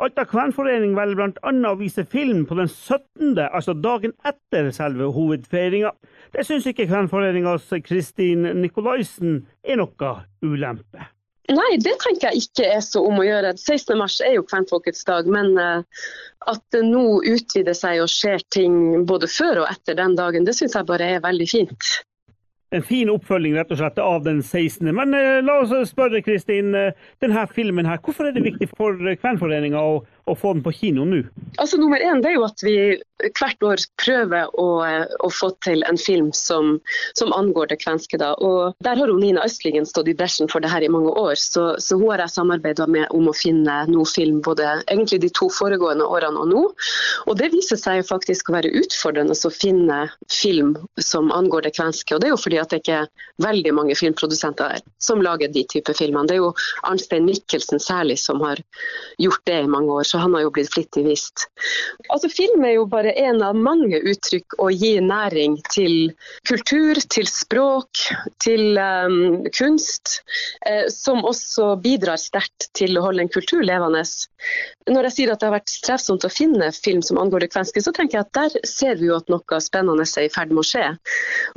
Alta 0.03 0.25
kvenforening 0.27 0.97
velger 0.97 1.15
bl.a. 1.15 1.51
å 1.69 1.77
vise 1.79 2.03
film 2.09 2.41
på 2.49 2.57
den 2.59 2.67
17., 2.67 3.37
altså 3.45 3.75
dagen 3.77 4.11
etter 4.27 4.67
selve 4.75 5.07
hovedfeiringa. 5.15 5.93
Det 6.35 6.43
syns 6.43 6.67
ikke 6.67 6.89
kvenforeningas 6.89 7.69
Kristin 7.85 8.43
Nikolaisen 8.59 9.45
er 9.63 9.79
noe 9.79 10.13
ulempe. 10.43 11.07
Nei, 11.53 11.71
det 11.79 11.95
tenker 12.03 12.31
jeg 12.31 12.45
ikke 12.47 12.67
er 12.75 12.83
så 12.83 13.03
om 13.07 13.19
å 13.19 13.25
gjøre. 13.27 13.53
16. 13.55 13.95
mars 13.99 14.19
er 14.23 14.35
jo 14.37 14.45
kvenfolkets 14.47 15.07
dag, 15.07 15.27
men 15.31 15.55
uh, 15.59 16.03
at 16.51 16.63
det 16.75 16.83
nå 16.87 17.21
utvider 17.21 17.75
seg 17.77 18.03
og 18.03 18.11
skjer 18.11 18.43
ting 18.55 19.05
både 19.07 19.31
før 19.31 19.63
og 19.63 19.71
etter 19.71 19.95
den 19.99 20.17
dagen, 20.19 20.47
det 20.47 20.55
syns 20.59 20.75
jeg 20.75 20.89
bare 20.89 21.13
er 21.15 21.23
veldig 21.23 21.47
fint 21.51 21.93
en 22.73 22.85
fin 22.85 23.11
oppfølging 23.13 23.55
rett 23.57 23.71
og 23.73 23.79
slett 23.79 23.99
av 24.01 24.23
den 24.25 24.41
16. 24.41 24.89
Men 24.95 25.13
eh, 25.17 25.41
la 25.45 25.59
oss 25.61 25.73
spørre 25.91 26.23
Kristin, 26.25 26.73
eh, 26.77 26.95
denne 27.23 27.45
filmen 27.53 27.89
her, 27.89 28.01
hvorfor 28.03 28.29
er 28.29 28.35
det 28.35 28.45
viktig 28.47 28.71
for 28.73 28.97
Kvenforeninga 29.21 29.81
å, 29.81 30.01
å, 30.25 30.35
få 30.35 30.53
den 30.55 30.63
på 30.65 30.73
kino 30.75 31.05
nå? 31.07 31.23
Altså 31.61 31.77
Nummer 31.79 32.01
én 32.01 32.21
det 32.23 32.31
er 32.31 32.37
jo 32.37 32.45
at 32.47 32.63
vi 32.65 32.75
hvert 33.39 33.63
år 33.63 33.81
prøver 34.01 34.49
å, 34.59 34.67
å 35.23 35.29
få 35.31 35.49
til 35.63 35.83
en 35.87 35.99
film 35.99 36.31
som, 36.35 36.77
som 37.17 37.33
angår 37.35 37.71
det 37.71 37.79
kvenske. 37.83 38.17
da. 38.19 38.33
Og 38.43 38.75
Der 38.83 38.99
har 38.99 39.11
Nina 39.13 39.45
Østlingen 39.45 39.85
stått 39.87 40.09
i 40.11 40.15
bresjen 40.17 40.49
for 40.51 40.63
det 40.63 40.71
her 40.71 40.83
i 40.83 40.91
mange 40.91 41.13
år, 41.19 41.35
så, 41.39 41.73
så 41.79 41.97
hun 41.99 42.09
har 42.11 42.23
jeg 42.25 42.35
samarbeida 42.35 42.87
med 42.87 43.07
om 43.15 43.29
å 43.29 43.35
finne 43.37 43.77
noe 43.91 44.07
film 44.09 44.41
både 44.43 44.69
egentlig 44.83 45.21
de 45.23 45.31
to 45.35 45.49
foregående 45.53 46.07
årene 46.07 46.43
og 46.43 46.51
nå. 46.51 46.63
Og 47.27 47.39
Det 47.39 47.51
viser 47.53 47.79
seg 47.79 48.01
jo 48.01 48.09
faktisk 48.09 48.49
å 48.49 48.57
være 48.57 48.73
utfordrende 48.83 49.35
å 49.35 49.53
finne 49.53 49.99
film 50.31 50.75
som 51.01 51.31
angår 51.35 51.67
det 51.67 51.75
kvenske. 51.77 52.15
og 52.15 52.21
det 52.21 52.29
er 52.29 52.35
jo 52.35 52.41
fordi 52.41 52.59
at 52.61 52.73
det 52.73 52.81
ikke 52.83 53.03
er 53.03 53.11
veldig 53.43 53.73
mange 53.75 53.95
filmprodusenter 53.97 54.81
som 55.01 55.21
lager 55.23 55.51
de 55.51 55.65
type 55.69 55.93
filmer. 55.97 56.27
Det 56.27 56.37
er 56.37 56.43
jo 56.43 56.53
Arnstein 56.87 57.25
Mikkelsen 57.27 57.81
særlig 57.81 58.19
som 58.21 58.41
har 58.45 58.61
gjort 59.21 59.43
det 59.49 59.59
i 59.63 59.69
mange 59.69 59.91
år, 59.91 60.07
så 60.13 60.21
han 60.21 60.35
har 60.37 60.43
jo 60.45 60.51
blitt 60.53 60.69
flittig 60.69 61.01
vist. 61.07 61.47
Altså 62.13 62.29
Film 62.29 62.61
er 62.67 62.75
jo 62.75 62.85
bare 62.89 63.15
en 63.17 63.41
av 63.41 63.57
mange 63.57 63.97
uttrykk 63.97 64.59
å 64.61 64.69
gi 64.69 64.91
næring 65.01 65.55
til 65.73 66.11
kultur, 66.45 66.99
til 67.09 67.25
språk, 67.29 68.03
til 68.43 68.77
um, 68.77 69.47
kunst, 69.57 70.19
eh, 70.69 70.85
som 70.93 71.25
også 71.25 71.71
bidrar 71.81 72.21
sterkt 72.21 72.69
til 72.77 72.93
å 72.99 73.07
holde 73.07 73.25
en 73.25 73.33
kultur 73.33 73.63
levende. 73.65 74.03
Når 74.91 75.07
jeg 75.07 75.15
sier 75.15 75.33
at 75.33 75.41
det 75.41 75.47
har 75.47 75.55
vært 75.55 75.73
strevsomt 75.73 76.27
å 76.27 76.31
finne 76.31 76.69
film 76.75 77.01
som 77.05 77.17
angår 77.17 77.45
det 77.45 77.53
kvenske, 77.55 77.81
så 77.81 77.93
tenker 77.95 78.19
jeg 78.19 78.27
at 78.27 78.37
der 78.37 78.69
ser 78.69 79.01
vi 79.01 79.09
jo 79.09 79.17
at 79.17 79.31
noe 79.33 79.59
spennende 79.63 80.05
er 80.05 80.27
i 80.27 80.31
ferd 80.33 80.53
med 80.53 80.61
å 80.61 80.67
skje. 80.67 80.85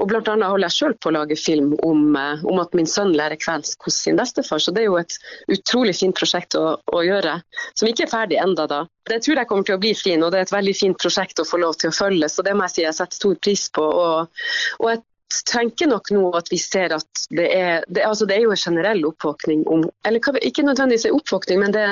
Og 0.01 0.09
blant 0.09 0.31
annet 0.33 0.49
holder 0.49 0.71
jeg 0.71 0.79
sjøl 0.79 0.97
på 1.03 1.11
å 1.11 1.17
lage 1.19 1.37
film 1.41 1.75
om, 1.85 2.09
eh, 2.17 2.47
om, 2.47 2.63
at 2.65 2.73
min 2.79 2.89
sønn 2.89 3.13
lærer 3.19 3.37
kvensk 3.43 3.85
hos 3.85 4.01
sin 4.07 4.17
bestefar. 4.17 4.63
Så 4.65 4.73
det 4.73 4.87
er 4.87 4.89
jo 4.89 5.01
et 5.03 5.19
utrolig 5.53 5.97
fint 5.99 6.17
prosjekt 6.17 6.57
å, 6.57 6.79
å 6.81 7.05
gjøre, 7.05 7.41
som 7.75 7.91
ikke 7.91 8.07
er 8.07 8.15
ferdig 8.15 8.41
enda 8.47 8.67
da. 8.71 8.81
Det 9.11 9.21
tror 9.25 9.41
jeg 9.41 9.51
kommer 9.51 9.67
til 9.67 9.77
å 9.77 9.83
bli 9.83 9.93
fin, 9.99 10.23
og 10.23 10.33
det 10.33 10.41
er 10.41 10.49
et 10.49 10.55
veldig 10.55 10.75
fint 10.79 10.99
prosjekt 11.03 11.43
å 11.43 11.49
få 11.49 11.61
lov 11.63 11.77
til 11.81 11.93
å 11.93 11.97
følge. 11.97 12.31
Så 12.33 12.45
det 12.47 12.55
må 12.57 12.67
jeg 12.67 12.77
si 12.77 12.87
jeg 12.87 12.99
setter 12.99 13.21
stor 13.21 13.37
pris 13.43 13.67
på. 13.75 13.85
Og, 13.85 14.47
og 14.81 14.91
jeg 14.93 15.03
tenker 15.51 15.87
nok 15.91 16.11
nå 16.15 16.29
at 16.39 16.49
vi 16.51 16.59
ser 16.59 16.93
at 16.95 17.27
det 17.35 17.47
er 17.51 17.85
det, 17.89 18.05
altså 18.07 18.27
det 18.29 18.37
er 18.37 18.45
jo 18.45 18.53
en 18.55 18.61
generell 18.61 19.03
oppvåkning 19.09 19.65
om 19.67 19.85
Eller 20.07 20.23
ikke 20.47 20.63
nødvendigvis 20.63 21.07
en 21.09 21.17
oppvåkning, 21.17 21.61
men 21.61 21.75
det, 21.75 21.85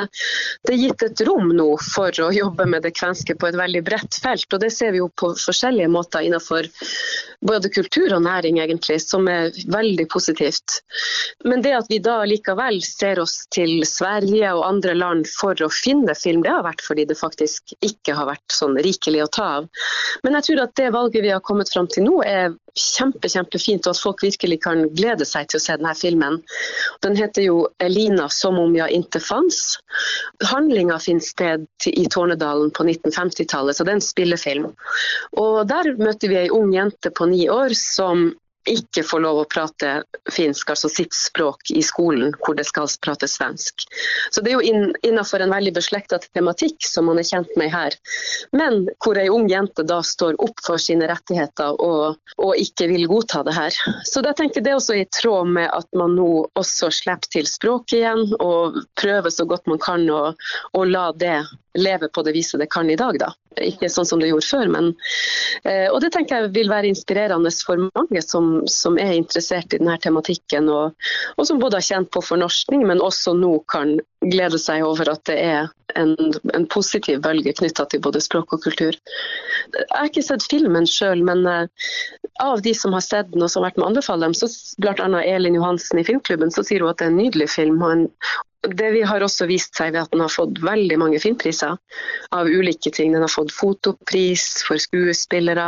det, 0.63 0.75
er 0.75 0.81
gitt 0.81 1.03
et 1.03 1.23
rom 1.27 1.51
nå 1.57 1.67
for 1.83 2.15
å 2.23 2.31
jobbe 2.35 2.67
med 2.71 2.85
det 2.87 2.95
kvenske 2.95 3.35
på 3.39 3.49
et 3.49 3.59
veldig 3.59 3.83
bredt 3.87 4.19
felt. 4.23 4.47
Og 4.55 4.63
det 4.63 4.71
ser 4.75 4.95
vi 4.95 5.03
jo 5.03 5.09
på 5.11 5.33
forskjellige 5.41 5.91
måter 5.91 6.23
innenfor 6.27 6.69
både 7.45 7.71
kultur 7.75 8.15
og 8.15 8.23
næring, 8.25 8.61
egentlig, 8.63 9.01
som 9.03 9.27
er 9.29 9.51
veldig 9.73 10.07
positivt. 10.13 10.79
Men 11.45 11.65
det 11.65 11.75
at 11.77 11.91
vi 11.91 11.99
da 12.05 12.21
likevel 12.29 12.81
ser 12.87 13.21
oss 13.23 13.43
til 13.55 13.83
Sverige 13.89 14.55
og 14.55 14.67
andre 14.69 14.95
land 14.97 15.29
for 15.31 15.59
å 15.65 15.71
finne 15.73 16.15
film, 16.19 16.45
det 16.47 16.55
har 16.55 16.65
vært 16.67 16.85
fordi 16.87 17.09
det 17.11 17.19
faktisk 17.19 17.75
ikke 17.85 18.17
har 18.17 18.31
vært 18.31 18.55
sånn 18.55 18.79
rikelig 18.79 19.25
å 19.27 19.33
ta 19.39 19.51
av. 19.59 19.71
Men 20.23 20.39
jeg 20.39 20.49
tror 20.49 20.65
at 20.65 20.77
det 20.79 20.93
valget 20.95 21.27
vi 21.27 21.35
har 21.35 21.45
kommet 21.45 21.73
fram 21.73 21.91
til 21.91 22.07
nå, 22.07 22.21
er 22.23 22.55
kjempe, 22.75 23.29
kjempefint, 23.31 23.87
og 23.87 23.95
at 23.95 24.03
folk 24.03 24.23
virkelig 24.25 24.59
kan 24.65 24.85
glede 24.99 25.27
seg 25.29 25.49
til 25.49 25.61
å 25.61 25.63
se 25.63 25.77
denne 25.79 25.95
filmen. 25.99 26.41
Den 27.07 27.17
heter 27.17 27.47
jo 27.47 27.69
'Elina 27.79 28.29
som 28.31 28.59
om 28.59 28.75
jeg 28.75 29.01
ikke 29.01 29.23
fanns'. 29.23 29.79
Handlinga 30.43 30.99
finner 30.99 31.23
sted 31.23 31.67
i 31.87 32.07
Tårnedalen 32.11 32.71
på 32.71 32.85
1950-tallet, 32.85 33.77
så 33.77 33.85
det 33.85 33.93
er 33.93 34.01
en 34.01 34.09
spillefilm. 34.11 34.71
Og 35.39 35.67
Der 35.69 35.95
møter 35.99 36.29
vi 36.29 36.37
ei 36.37 36.51
ung 36.51 36.73
jente 36.75 37.11
på 37.11 37.27
ni 37.27 37.49
år 37.49 37.75
som 37.75 38.35
ikke 38.71 39.05
får 39.07 39.23
lov 39.25 39.41
å 39.43 39.47
prate 39.51 39.91
finsk, 40.33 40.71
altså 40.73 40.89
sitt 40.89 41.15
språk, 41.17 41.71
i 41.71 41.83
skolen 41.85 42.35
hvor 42.45 42.57
det 42.59 42.67
skal 42.69 42.89
prates 43.05 43.37
svensk. 43.39 43.87
Så 44.31 44.41
Det 44.45 44.53
er 44.53 44.61
jo 44.61 44.91
innenfor 45.05 45.45
en 45.45 45.53
veldig 45.53 45.75
beslekta 45.77 46.19
tematikk 46.25 46.85
som 46.87 47.09
man 47.09 47.21
er 47.21 47.29
kjent 47.29 47.53
med 47.61 47.73
her. 47.73 47.97
Men 48.53 48.89
hvor 49.05 49.19
ei 49.21 49.29
ung 49.33 49.49
jente 49.51 49.85
da 49.87 50.01
står 50.03 50.39
opp 50.43 50.63
for 50.67 50.81
sine 50.81 51.09
rettigheter 51.11 51.77
og, 51.81 52.21
og 52.39 52.61
ikke 52.61 52.89
vil 52.93 53.07
godta 53.11 53.43
det 53.47 53.57
her. 53.57 53.77
Så 54.09 54.25
da 54.25 54.33
tenker 54.37 54.65
Det 54.65 54.73
er 54.73 54.79
også 54.79 54.97
i 54.97 55.09
tråd 55.13 55.51
med 55.57 55.69
at 55.73 55.89
man 55.97 56.17
nå 56.17 56.47
også 56.57 56.91
slipper 56.95 57.29
til 57.31 57.47
språket 57.49 57.99
igjen, 57.99 58.23
og 58.41 58.81
prøver 59.01 59.31
så 59.31 59.45
godt 59.49 59.69
man 59.71 59.81
kan 59.83 60.07
å 60.11 60.85
la 60.89 61.11
det 61.17 61.37
leve 61.75 62.09
på 62.09 62.23
det 62.23 62.33
viset 62.33 62.61
det 62.61 62.71
kan 62.71 62.91
i 62.91 62.97
dag. 62.97 63.19
da. 63.19 63.33
Ikke 63.63 63.89
sånn 63.91 64.07
som 64.07 64.21
det 64.23 64.31
gjorde 64.31 64.47
før, 64.49 64.71
men 64.71 64.89
eh, 65.63 65.87
Og 65.93 66.01
det 66.03 66.11
tenker 66.15 66.43
jeg 66.43 66.55
vil 66.55 66.71
være 66.71 66.91
inspirerende 66.91 67.53
for 67.67 67.85
mange 67.85 68.23
som, 68.23 68.65
som 68.71 68.99
er 68.99 69.15
interessert 69.15 69.75
i 69.75 69.79
denne 69.79 69.97
tematikken, 70.03 70.69
og, 70.71 70.95
og, 71.37 71.47
som 71.47 71.61
både 71.63 71.79
har 71.79 71.87
kjent 71.87 72.11
på 72.15 72.23
fornorskning, 72.25 72.87
men 72.89 73.03
også 73.03 73.37
nå 73.39 73.57
kan 73.71 73.97
glede 74.25 74.59
seg 74.59 74.85
over 74.87 75.13
at 75.13 75.25
det 75.31 75.39
er 75.39 75.71
en, 76.01 76.15
en 76.55 76.67
positiv 76.71 77.21
bølge 77.23 77.55
knytta 77.59 77.87
til 77.91 78.03
både 78.03 78.23
språk 78.25 78.57
og 78.57 78.65
kultur. 78.65 78.97
Jeg 79.75 79.91
har 79.93 80.09
ikke 80.09 80.25
sett 80.25 80.47
filmen 80.51 80.89
sjøl, 80.89 81.23
men 81.27 81.45
uh, 81.47 81.91
av 82.43 82.65
de 82.65 82.73
som 82.75 82.97
har 82.97 83.05
sett 83.05 83.31
den 83.35 83.45
og 83.45 83.53
som 83.53 83.63
har 83.63 83.71
vært 83.71 83.79
med 83.79 83.87
å 83.87 83.93
anbefale 83.93 84.27
dem, 84.27 84.35
så 84.35 84.49
bl.a. 84.83 85.07
Elin 85.23 85.61
Johansen 85.61 86.01
i 86.01 86.07
Filmklubben, 86.07 86.51
så 86.55 86.65
sier 86.67 86.83
hun 86.83 86.91
at 86.91 86.99
det 87.03 87.09
er 87.09 87.15
en 87.15 87.21
nydelig 87.21 87.51
film. 87.55 87.79
og 87.83 87.93
en 87.93 88.09
det 88.73 88.91
vi 88.95 89.03
har 89.07 89.23
også 89.25 89.47
vist 89.51 89.77
seg 89.77 89.93
ved 89.95 90.05
at 90.05 90.13
den 90.15 90.23
har 90.25 90.33
fått 90.33 90.61
veldig 90.65 90.99
mange 91.01 91.21
filmpriser 91.23 91.77
av 92.35 92.51
ulike 92.51 92.93
ting. 92.95 93.13
Den 93.15 93.25
har 93.25 93.33
fått 93.33 93.53
fotopris 93.55 94.65
for 94.67 94.81
skuespillere. 94.81 95.67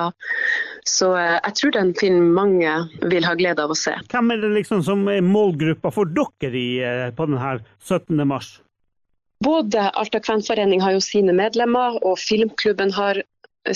Så 0.87 1.13
eh, 1.19 1.37
jeg 1.37 1.57
tror 1.59 1.75
det 1.75 1.81
er 1.81 1.87
en 1.89 1.97
film 2.01 2.29
mange 2.37 2.77
vil 3.11 3.27
ha 3.27 3.35
glede 3.39 3.65
av 3.65 3.75
å 3.75 3.79
se. 3.79 3.97
Hvem 4.13 4.35
er 4.35 4.45
det 4.45 4.53
liksom 4.61 4.85
som 4.87 5.07
er 5.13 5.25
målgruppa 5.25 5.93
for 5.95 6.09
dere 6.09 6.57
i, 6.57 6.69
eh, 6.85 7.09
på 7.17 7.29
denne 7.29 7.59
17. 7.85 8.23
mars? 8.29 8.57
Både 9.45 9.91
Alta 9.93 10.21
kvenforening 10.25 10.81
har 10.81 10.95
jo 10.97 11.03
sine 11.05 11.35
medlemmer, 11.37 11.99
og 12.07 12.17
filmklubben 12.23 12.95
har 12.97 13.21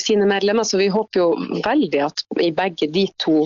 sine 0.01 0.27
medlemmer, 0.27 0.65
så 0.65 0.79
vi 0.79 0.89
håper 0.89 1.21
jo 1.21 1.61
veldig 1.65 2.01
at 2.07 2.23
i 2.41 2.51
begge 2.55 2.89
de 2.95 3.07
to 3.21 3.43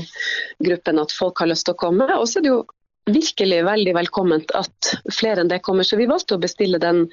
gruppene 0.62 1.02
at 1.02 1.14
folk 1.16 1.40
har 1.40 1.50
lyst 1.50 1.66
til 1.68 1.74
å 1.74 1.80
komme. 1.80 2.08
Og 2.18 2.28
så 2.28 2.38
er 2.38 2.46
det 2.46 2.52
jo 2.52 2.62
virkelig 3.10 3.58
veldig 3.66 3.92
velkomment 3.96 4.52
at 4.56 4.92
flere 5.12 5.42
enn 5.42 5.50
det 5.50 5.60
kommer. 5.66 5.84
Så 5.84 5.98
vi 6.00 6.08
valgte 6.08 6.38
å 6.38 6.42
bestille 6.42 6.80
den, 6.80 7.04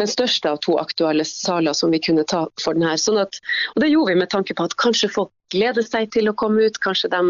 den 0.00 0.10
største 0.10 0.52
av 0.52 0.60
to 0.64 0.76
aktuelle 0.80 1.24
saler 1.24 1.76
som 1.76 1.94
vi 1.94 2.02
kunne 2.02 2.26
ta 2.28 2.44
for 2.62 2.76
den 2.76 2.84
her. 2.88 3.00
Sånn 3.00 3.20
at, 3.22 3.40
og 3.74 3.84
det 3.84 3.92
gjorde 3.92 4.14
vi 4.14 4.20
med 4.20 4.32
tanke 4.34 4.56
på 4.56 4.68
at 4.68 4.76
kanskje 4.80 5.12
folk 5.14 5.32
gleder 5.54 5.86
seg 5.86 6.12
til 6.14 6.28
å 6.30 6.36
komme 6.36 6.68
ut. 6.68 6.82
Kanskje 6.84 7.12
de 7.14 7.24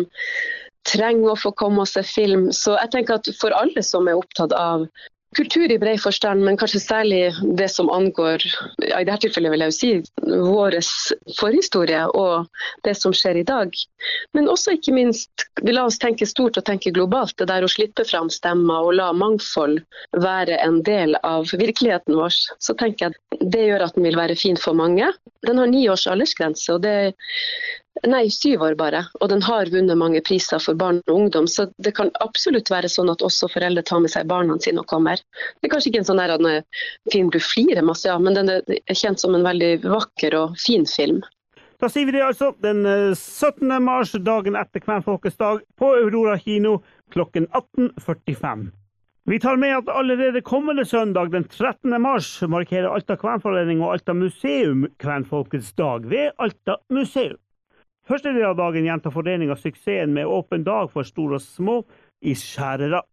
trenger 0.88 1.32
å 1.32 1.38
få 1.38 1.54
komme 1.54 1.84
og 1.84 1.90
se 1.90 2.02
film. 2.06 2.48
Så 2.56 2.74
jeg 2.78 2.92
tenker 2.94 3.20
at 3.20 3.30
for 3.38 3.54
alle 3.56 3.84
som 3.86 4.08
er 4.10 4.18
opptatt 4.18 4.54
av 4.56 4.88
kultur 5.36 5.72
i 5.72 5.78
bred 5.78 6.00
forstand, 6.02 6.42
men 6.44 6.56
kanskje 6.58 6.80
særlig 6.82 7.20
det 7.58 7.68
som 7.70 7.90
angår 7.90 8.42
ja, 8.82 9.00
i 9.00 9.06
dette 9.06 9.26
tilfellet 9.26 9.52
vil 9.52 9.64
jeg 9.64 9.72
jo 9.72 9.76
si, 9.76 9.90
vår 10.26 10.76
forhistorie 11.38 12.02
og 12.18 12.48
det 12.86 12.96
som 12.98 13.14
skjer 13.14 13.40
i 13.40 13.46
dag. 13.46 13.74
Men 14.34 14.50
også 14.50 14.74
ikke 14.76 14.94
minst 14.96 15.46
vi 15.62 15.74
la 15.74 15.86
oss 15.86 16.00
tenke 16.02 16.26
stort 16.26 16.58
og 16.58 16.66
tenke 16.66 16.92
globalt. 16.94 17.36
Det 17.38 17.48
der 17.50 17.64
å 17.66 17.70
slippe 17.70 18.06
fram 18.08 18.30
stemmer 18.32 18.88
og 18.88 18.96
la 18.98 19.10
mangfold 19.14 19.80
være 20.18 20.58
en 20.64 20.80
del 20.86 21.14
av 21.22 21.52
virkeligheten 21.52 22.18
vår. 22.18 22.34
Så 22.58 22.74
tenker 22.80 23.08
jeg 23.08 23.14
at 23.14 23.46
det 23.54 23.68
gjør 23.68 23.86
at 23.86 23.98
den 23.98 24.08
vil 24.08 24.18
være 24.18 24.38
fin 24.38 24.58
for 24.58 24.76
mange. 24.76 25.12
Den 25.46 25.62
har 25.62 25.70
ni 25.70 25.86
års 25.88 26.08
aldersgrense, 26.10 26.74
og 26.74 26.82
det 26.84 27.14
Nei, 28.08 28.30
syv 28.32 28.62
år 28.64 28.74
bare. 28.80 29.02
Og 29.20 29.28
den 29.28 29.42
har 29.44 29.68
vunnet 29.72 29.98
mange 30.00 30.22
priser 30.24 30.60
for 30.62 30.78
barn 30.78 31.02
og 31.06 31.16
ungdom, 31.16 31.48
så 31.50 31.66
det 31.84 31.92
kan 31.98 32.08
absolutt 32.24 32.70
være 32.72 32.88
sånn 32.88 33.10
at 33.12 33.24
også 33.24 33.50
foreldre 33.52 33.84
tar 33.84 34.00
med 34.00 34.12
seg 34.12 34.30
barna 34.30 34.56
sine 34.64 34.80
og 34.80 34.88
kommer. 34.88 35.20
Det 35.60 35.68
er 35.68 35.74
kanskje 35.74 35.92
ikke 35.92 36.00
en 36.04 36.08
sånn 36.08 36.22
her 36.22 36.32
film 37.12 37.28
du 37.34 37.40
flirer 37.44 37.84
masse 37.84 38.08
av, 38.08 38.22
men 38.24 38.38
den 38.38 38.48
er 38.54 38.96
kjent 38.96 39.20
som 39.20 39.36
en 39.36 39.44
veldig 39.44 39.82
vakker 39.84 40.38
og 40.38 40.56
fin 40.60 40.88
film. 40.88 41.20
Da 41.80 41.88
sier 41.88 42.08
vi 42.08 42.12
det 42.12 42.24
altså 42.24 42.50
den 42.60 42.82
17. 42.84 43.70
Eh, 43.70 43.78
mars, 43.80 44.12
dagen 44.12 44.56
etter 44.60 44.82
Kvenfolkets 44.84 45.38
dag, 45.40 45.62
på 45.80 45.94
Aurora 46.00 46.36
kino 46.40 46.78
klokken 47.12 47.48
18.45. 47.56 48.68
Vi 49.28 49.38
tar 49.40 49.56
med 49.60 49.76
at 49.76 49.92
allerede 49.92 50.40
kommende 50.44 50.84
søndag 50.84 51.32
den 51.32 51.44
13. 51.44 52.00
mars 52.00 52.32
markerer 52.48 52.88
Alta 52.88 53.16
kvenforening 53.20 53.82
og 53.84 53.94
Alta 53.94 54.16
museum 54.16 54.88
Kvenfolkets 55.00 55.72
dag 55.78 56.08
ved 56.08 56.32
Alta 56.40 56.80
museum. 56.92 57.36
Første 58.10 58.32
del 58.34 58.42
av 58.42 58.56
dagen 58.58 58.88
gjentar 58.88 59.12
foreninga 59.14 59.54
suksessen 59.54 60.10
med 60.16 60.26
åpen 60.26 60.64
dag 60.66 60.88
for 60.90 61.06
store 61.06 61.36
og 61.38 61.44
små 61.44 61.76
isskjærere. 62.26 63.04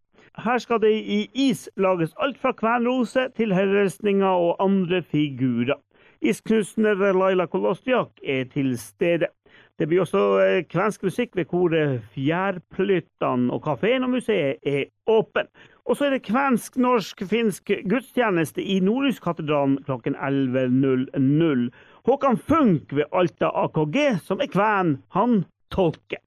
Her 0.41 0.63
skal 0.63 0.81
det 0.81 0.89
i 0.89 1.19
is 1.37 1.67
lages 1.77 2.15
alt 2.17 2.39
fra 2.41 2.49
kvernrose 2.57 3.27
til 3.37 3.53
helleristninger 3.53 4.25
og 4.25 4.55
andre 4.63 5.03
figurer. 5.05 5.77
Isknusner 6.25 6.97
Laila 7.13 7.45
Kolostiak 7.45 8.17
er 8.25 8.49
til 8.49 8.73
stede. 8.81 9.29
Det 9.77 9.85
blir 9.85 10.01
også 10.01 10.21
eh, 10.41 10.63
kvensk 10.65 11.03
musikk 11.05 11.35
ved 11.37 11.45
koret 11.45 12.01
Fjærplyttan, 12.15 13.51
og 13.53 13.61
kafeen 13.67 14.03
og 14.03 14.15
museet 14.15 14.57
er 14.65 14.87
åpen. 15.05 15.45
Og 15.85 15.95
så 15.95 16.07
er 16.07 16.17
det 16.17 16.25
kvensk-norsk-finsk 16.25 17.69
gudstjeneste 17.85 18.65
i 18.65 18.79
Nordlyskatedralen 18.83 19.77
klokken 19.85 20.17
11.00. 20.17 21.69
Håkan 22.07 22.37
Funk 22.37 22.93
ved 22.93 23.05
Alta 23.11 23.49
AKG, 23.65 23.97
som 24.23 24.39
er 24.39 24.47
kven, 24.47 24.93
han 25.11 25.41
tolker. 25.75 26.21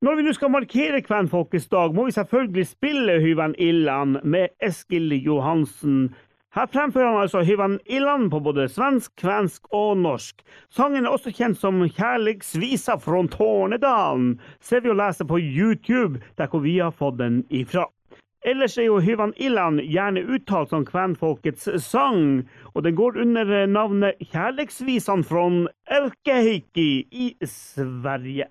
Når 0.00 0.16
vi 0.16 0.22
nå 0.24 0.32
skal 0.32 0.50
markere 0.54 1.02
kvenfolkets 1.04 1.66
dag, 1.68 1.92
må 1.92 2.06
vi 2.06 2.14
selvfølgelig 2.16 2.64
spille 2.70 3.18
Hyven 3.20 3.52
Illan 3.60 4.16
med 4.24 4.54
Eskil 4.64 5.12
Johansen. 5.12 6.14
Her 6.56 6.64
fremfører 6.72 7.10
han 7.10 7.26
altså 7.26 7.44
Hyven 7.44 7.76
Illan 7.84 8.30
på 8.32 8.40
både 8.40 8.70
svensk, 8.72 9.12
kvensk 9.20 9.68
og 9.76 10.00
norsk. 10.00 10.40
Sangen 10.72 11.04
er 11.04 11.12
også 11.12 11.36
kjent 11.36 11.60
som 11.60 11.84
Kjærligsvisa 11.84 12.96
fra 12.96 13.20
Tårnedalen, 13.36 14.38
ser 14.64 14.80
vi 14.80 14.94
å 14.94 14.96
lese 14.96 15.28
på 15.28 15.36
YouTube, 15.44 16.24
der 16.40 16.48
hvor 16.48 16.64
vi 16.64 16.78
har 16.80 16.96
fått 16.96 17.20
den 17.20 17.42
ifra. 17.52 17.84
Ellers 18.44 18.78
er 18.78 18.88
jo 18.88 18.98
Hyvan 19.00 19.32
Illan 19.38 19.78
gjerne 19.78 20.24
uttalt 20.26 20.72
som 20.72 20.86
kvenfolkets 20.86 21.68
sang, 21.84 22.42
og 22.74 22.82
den 22.82 22.96
går 22.98 23.20
under 23.22 23.66
navnet 23.70 24.18
Kjærleiksvisan 24.32 25.22
från 25.24 25.68
Elkeheikki 25.86 26.90
i 27.10 27.36
Sverige. 27.46 28.50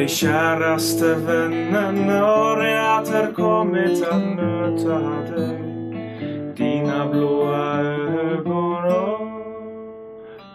Önskar 0.00 0.28
kjæreste 0.28 1.26
vennen, 1.26 1.94
når 2.06 2.62
jeg 2.62 2.98
atter 2.98 3.32
kommer 3.34 3.88
til 3.92 4.06
å 4.08 4.18
møte 4.36 4.98
dig. 5.28 5.58
Dina 6.56 7.04
blåa 7.10 7.80
ögon 7.84 8.86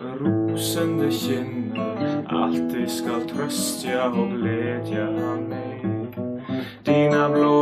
og 0.02 0.22
rosende 0.22 1.12
kinner 1.12 2.24
alltid 2.30 2.90
skal 2.90 3.22
tröstja 3.30 4.10
og 4.10 4.34
glede 4.34 5.06
mig. 5.50 5.86
Dina 6.86 7.30
blåa 7.30 7.55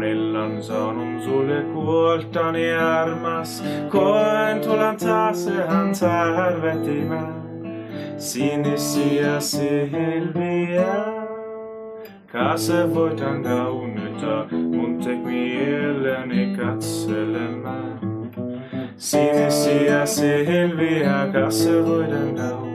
Gorillan 0.00 0.62
sanum 0.62 1.20
sulle 1.20 1.62
kultani 1.74 2.72
armas, 2.72 3.64
koentulan 3.88 4.96
taasehan 4.96 5.92
tarvetimään. 6.00 7.42
Sinisiä 8.18 9.40
silmiä, 9.40 10.94
ka 12.32 12.56
se 12.56 12.94
voitan 12.94 13.42
kaunita, 13.42 14.46
mun 14.52 14.98
tek 15.04 15.24
mieleni 15.24 16.56
katselemaan. 16.56 18.00
Sinisiä 18.96 20.06
silmiä, 20.06 21.28
ka 21.32 21.50
se 21.50 21.86
voitan 21.86 22.34
kaunita. 22.34 22.69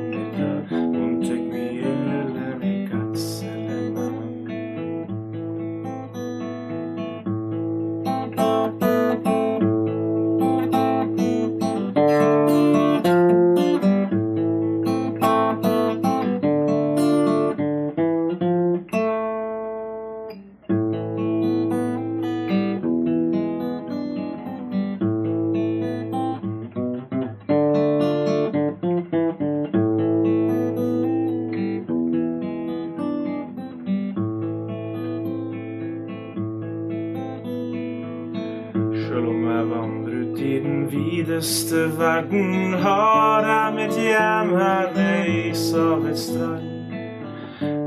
Videste 41.25 41.99
verden 41.99 42.73
har 42.73 43.45
jeg 43.47 43.73
mitt 43.75 43.95
hjem 43.97 44.49
her 44.55 44.87
ved 44.95 45.25
ishavets 45.49 46.21
strand. 46.21 46.93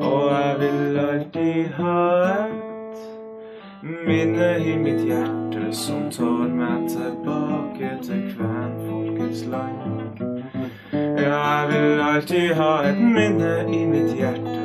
Og 0.00 0.30
jeg 0.32 0.56
vil 0.58 0.98
alltid 0.98 1.64
ha 1.76 2.04
et 2.44 2.98
minne 4.06 4.48
i 4.64 4.76
mitt 4.78 5.04
hjerte 5.04 5.68
som 5.72 6.08
tar 6.10 6.48
meg 6.48 6.88
tilbake 6.88 7.92
til 8.02 8.24
kvenfolkets 8.36 9.44
land. 9.46 10.24
Ja, 10.92 11.38
jeg 11.44 11.68
vil 11.72 12.00
alltid 12.00 12.54
ha 12.54 12.72
et 12.88 13.00
minne 13.02 13.54
i 13.68 13.84
mitt 13.84 14.16
hjerte 14.16 14.58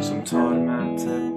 som 0.00 0.22
tar 0.26 0.54
meg 0.54 0.98
tilbake 0.98 1.27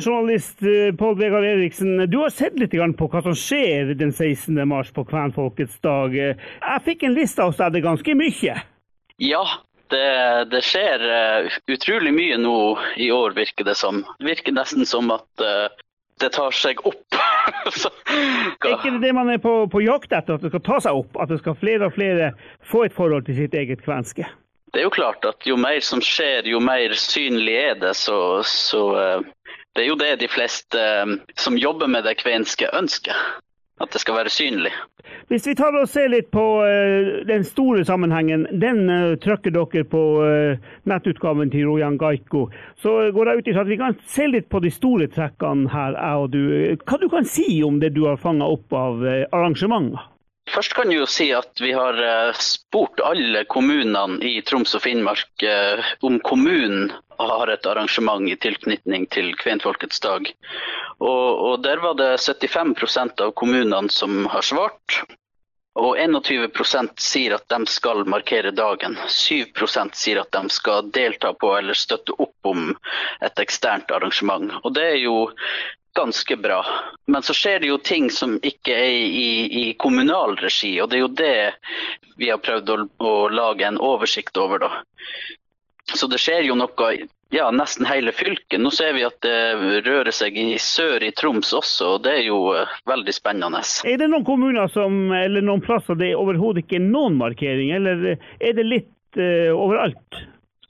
journalist 0.00 0.62
eh, 0.62 0.92
Pål 0.98 1.18
Vegard 1.20 1.44
Eriksen, 1.44 2.10
du 2.10 2.18
har 2.22 2.34
sett 2.34 2.58
litt 2.60 2.74
på 2.74 3.08
hva 3.12 3.22
som 3.24 3.36
skjer 3.36 3.94
den 3.98 4.12
16. 4.12 4.56
mars 4.68 4.92
på 4.94 5.04
Kvenfolkets 5.08 5.78
dag. 5.84 6.14
Jeg 6.16 6.84
fikk 6.84 7.06
en 7.06 7.16
liste 7.16 7.46
hos 7.46 7.60
deg, 7.60 7.72
det 7.74 7.82
er 7.82 7.88
ganske 7.90 8.16
mye? 8.18 8.58
Ja, 9.22 9.44
det, 9.90 10.44
det, 10.50 10.62
skjer 10.66 11.02
uh, 11.06 11.58
utrolig 11.70 12.12
mye 12.14 12.38
nå 12.40 12.56
i 13.00 13.10
år, 13.14 13.36
virker 13.36 13.66
det 13.66 13.76
som. 13.78 14.02
Det 14.18 14.30
virker 14.32 14.56
nesten 14.56 14.86
som 14.88 15.12
at 15.14 15.44
uh, 15.44 15.68
det 16.20 16.32
tar 16.34 16.54
seg 16.56 16.80
opp. 16.88 17.20
Så, 17.80 17.90
er 18.16 18.74
ikke 18.74 18.96
det 18.96 19.04
det 19.04 19.14
man 19.16 19.30
er 19.30 19.38
på, 19.42 19.54
på 19.70 19.84
jakt 19.84 20.12
etter, 20.12 20.36
at 20.36 20.44
det 20.44 20.52
skal 20.52 20.64
ta 20.66 20.80
seg 20.88 21.04
opp? 21.04 21.14
At 21.20 21.30
det 21.32 21.40
skal 21.42 21.58
flere 21.60 21.88
og 21.88 21.94
flere 21.96 22.32
få 22.66 22.86
et 22.86 22.96
forhold 22.96 23.28
til 23.28 23.38
sitt 23.38 23.54
eget 23.54 23.84
kvenske? 23.86 24.26
Det 24.74 24.82
er 24.82 24.88
jo 24.88 24.92
klart 24.92 25.24
at 25.24 25.46
jo 25.46 25.56
mer 25.56 25.78
som 25.84 26.02
skjer, 26.04 26.48
jo 26.50 26.60
mer 26.60 26.92
synlig 26.98 27.54
er 27.56 27.78
det. 27.80 27.94
Så, 27.96 28.18
så 28.44 28.82
det 29.76 29.84
er 29.84 29.90
jo 29.90 29.98
det 30.00 30.14
de 30.20 30.28
fleste 30.32 30.84
som 31.36 31.58
jobber 31.60 31.90
med 31.90 32.06
det 32.08 32.16
kvenske 32.22 32.70
ønsker. 32.74 33.16
At 33.76 33.92
det 33.92 34.00
skal 34.00 34.16
være 34.16 34.30
synlig. 34.32 34.70
Hvis 35.28 35.44
vi 35.44 35.52
tar 35.54 35.74
og 35.76 35.84
ser 35.92 36.08
litt 36.08 36.30
på 36.32 36.44
uh, 36.64 37.10
den 37.28 37.44
store 37.44 37.84
sammenhengen, 37.84 38.46
den 38.62 38.88
uh, 38.88 39.18
trykker 39.20 39.52
dere 39.52 39.84
på 39.84 40.00
nettutgaven 40.88 41.52
til 41.52 41.68
Rojan 41.68 41.98
Gaiko. 42.00 42.46
Så 42.80 43.12
går 43.12 43.28
jeg 43.28 43.42
ut 43.42 43.52
ifra 43.52 43.66
at 43.66 43.72
vi 43.74 43.80
kan 43.82 44.00
se 44.08 44.30
litt 44.32 44.48
på 44.48 44.62
de 44.64 44.72
store 44.72 45.10
trekkene 45.12 45.68
her, 45.68 45.92
jeg 45.92 46.24
og 46.24 46.32
du. 46.32 46.42
Hva 46.88 47.00
du 47.02 47.08
kan 47.12 47.28
si 47.28 47.60
om 47.68 47.76
det 47.84 47.92
du 47.98 48.06
har 48.08 48.16
fanga 48.22 48.48
opp 48.48 48.72
av 48.72 49.04
arrangementer? 49.04 50.08
Først 50.46 50.76
kan 50.78 50.92
jeg 50.92 51.00
jo 51.00 51.08
si 51.10 51.26
at 51.34 51.58
vi 51.60 51.72
har 51.74 51.98
eh, 51.98 52.38
spurt 52.38 53.02
alle 53.04 53.42
kommunene 53.50 54.20
i 54.24 54.38
Troms 54.46 54.76
og 54.78 54.84
Finnmark 54.84 55.42
eh, 55.42 55.82
om 56.06 56.20
kommunen 56.24 56.92
har 57.18 57.50
et 57.50 57.66
arrangement 57.66 58.28
i 58.28 58.36
tilknytning 58.38 59.08
til 59.12 59.32
kvenfolkets 59.40 60.00
dag. 60.04 60.30
Og, 61.00 61.28
og 61.50 61.62
der 61.64 61.82
var 61.82 61.96
det 61.98 62.14
75% 62.22 63.24
av 63.26 63.34
kommunene 63.36 63.90
som 63.92 64.24
har 64.32 64.44
svart. 64.46 65.00
Og 65.76 65.98
21% 66.00 66.94
sier 67.04 67.34
at 67.36 67.44
de 67.52 67.66
skal 67.68 68.06
markere 68.08 68.52
dagen. 68.56 68.96
7% 69.12 69.98
sier 69.98 70.22
at 70.22 70.32
de 70.32 70.48
skal 70.52 70.88
delta 70.94 71.34
på 71.36 71.50
eller 71.58 71.76
støtte 71.76 72.16
opp 72.16 72.48
om 72.48 72.70
et 73.20 73.42
eksternt 73.42 73.92
arrangement. 73.92 74.54
Og 74.62 74.72
det 74.78 74.86
er 74.94 75.02
jo 75.02 75.18
ganske 75.96 76.36
bra. 76.36 76.60
Men 77.06 77.24
så 77.24 77.34
skjer 77.36 77.62
det 77.62 77.72
jo 77.72 77.78
ting 77.82 78.10
som 78.12 78.36
ikke 78.44 78.76
er 78.76 78.94
i, 79.06 79.30
i 79.62 79.64
kommunal 79.80 80.36
regi, 80.42 80.74
og 80.82 80.90
det 80.92 81.00
er 81.00 81.04
jo 81.04 81.12
det 81.22 81.36
vi 82.20 82.30
har 82.32 82.40
prøvd 82.44 82.72
å, 82.72 82.78
å 83.00 83.16
lage 83.32 83.66
en 83.66 83.80
oversikt 83.82 84.36
over, 84.40 84.62
da. 84.66 84.70
Så 85.94 86.08
det 86.10 86.18
skjer 86.18 86.48
jo 86.48 86.56
noe 86.58 86.92
ja, 87.34 87.50
nesten 87.50 87.86
hele 87.86 88.12
fylket. 88.12 88.60
Nå 88.60 88.70
ser 88.74 88.94
vi 88.94 89.04
at 89.06 89.18
det 89.24 89.82
rører 89.86 90.14
seg 90.14 90.36
i 90.38 90.58
sør 90.62 91.02
i 91.02 91.12
Troms 91.16 91.52
også, 91.56 91.96
og 91.96 92.04
det 92.06 92.14
er 92.20 92.24
jo 92.28 92.40
eh, 92.54 92.76
veldig 92.86 93.14
spennende. 93.14 93.62
Er 93.86 93.98
det 94.00 94.10
noen 94.12 94.26
kommuner 94.26 94.70
som, 94.74 95.08
eller 95.14 95.44
noen 95.44 95.64
plasser 95.64 95.98
det 95.98 96.14
overhodet 96.18 96.64
ikke 96.64 96.78
er 96.80 96.86
noen 96.86 97.18
markering, 97.18 97.72
eller 97.78 98.08
er 98.14 98.56
det 98.56 98.66
litt 98.66 99.18
uh, 99.18 99.52
overalt? 99.56 100.22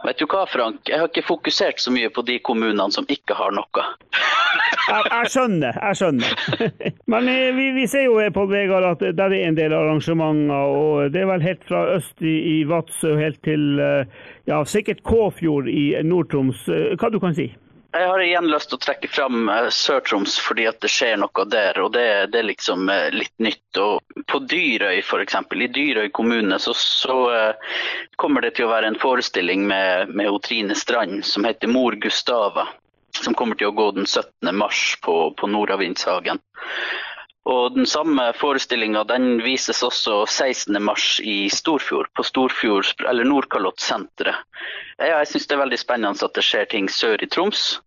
Vet 0.05 0.19
du 0.21 0.27
hva, 0.29 0.43
Frank? 0.51 0.83
Jeg 0.91 1.01
har 1.01 1.09
ikke 1.09 1.25
fokusert 1.25 1.81
så 1.81 1.93
mye 1.95 2.11
på 2.13 2.23
de 2.29 2.37
kommunene 2.45 2.93
som 2.93 3.07
ikke 3.09 3.35
har 3.39 3.55
noe. 3.57 3.85
jeg, 4.13 5.07
jeg, 5.09 5.31
skjønner, 5.33 5.79
jeg 5.81 6.01
skjønner. 6.01 6.43
Men 7.13 7.31
eh, 7.33 7.49
vi, 7.57 7.71
vi 7.79 7.87
ser 7.89 8.05
jo 8.05 8.21
på 8.37 8.45
Vegard 8.51 8.91
at 8.91 9.05
der 9.17 9.33
er 9.33 9.49
en 9.49 9.57
del 9.57 9.75
arrangementer, 9.77 10.77
og 10.77 11.13
det 11.15 11.25
er 11.25 11.31
vel 11.33 11.47
helt 11.49 11.65
fra 11.69 11.87
øst 11.97 12.21
i, 12.21 12.37
i 12.53 12.57
Vadsø 12.69 13.17
helt 13.17 13.41
til 13.47 13.81
ja, 13.81 14.61
sikkert 14.69 15.01
Kåfjord 15.07 15.71
i 15.73 15.89
Nord-Troms. 16.05 16.69
Hva 17.01 17.11
du 17.11 17.21
kan 17.23 17.37
si? 17.39 17.51
Jeg 17.97 18.09
har 18.11 18.21
igjen 18.21 18.49
lyst 18.53 18.69
til 18.69 18.77
å 18.77 18.83
trekke 18.85 19.09
fram 19.09 19.47
eh, 19.49 19.69
Sør-Troms 19.73 20.35
fordi 20.45 20.67
at 20.69 20.83
det 20.85 20.91
skjer 20.93 21.17
noe 21.23 21.45
der. 21.49 21.79
og 21.81 21.95
Det, 21.95 22.05
det 22.33 22.43
er 22.43 22.49
liksom 22.51 22.91
eh, 22.93 23.09
litt 23.15 23.33
nytt. 23.41 23.81
Og 23.81 24.25
på 24.29 24.41
Dyrøy 24.53 25.01
f.eks., 25.01 25.39
i 25.57 25.69
Dyrøy 25.79 26.11
kommune, 26.17 26.59
så, 26.61 26.75
så 26.77 27.17
uh, 27.33 27.79
kommer 28.21 28.45
det 28.45 28.57
til 28.57 28.67
å 28.67 28.73
være 28.75 28.91
en 28.91 29.01
forestilling 29.01 29.65
med, 29.71 30.13
med 30.13 30.37
Trine 30.45 30.77
Strand 30.77 31.25
som 31.25 31.49
heter 31.49 31.73
Mor 31.73 31.97
Gustava. 32.03 32.67
Som 33.17 33.37
kommer 33.39 33.57
til 33.57 33.71
å 33.71 33.77
gå 33.77 33.89
den 33.97 34.05
17. 34.05 34.53
mars 34.53 34.83
på, 35.05 35.17
på 35.39 35.49
Nordavindshagen. 35.49 36.43
Og 37.47 37.77
Den 37.77 37.87
samme 37.87 38.33
forestillinga 38.35 39.05
vises 39.45 39.83
også 39.87 40.25
16.3 40.27 41.23
i 41.23 41.39
Storfjord, 41.51 42.09
på 42.15 42.25
Storfjord, 42.27 43.07
eller 43.07 43.25
Nordkalottsenteret. 43.25 44.43
Jeg 44.99 45.29
syns 45.31 45.47
det 45.47 45.55
er 45.55 45.63
veldig 45.63 45.79
spennende 45.79 46.27
at 46.27 46.35
det 46.35 46.43
skjer 46.43 46.67
ting 46.73 46.91
sør 46.91 47.23
i 47.23 47.29
Troms. 47.31 47.79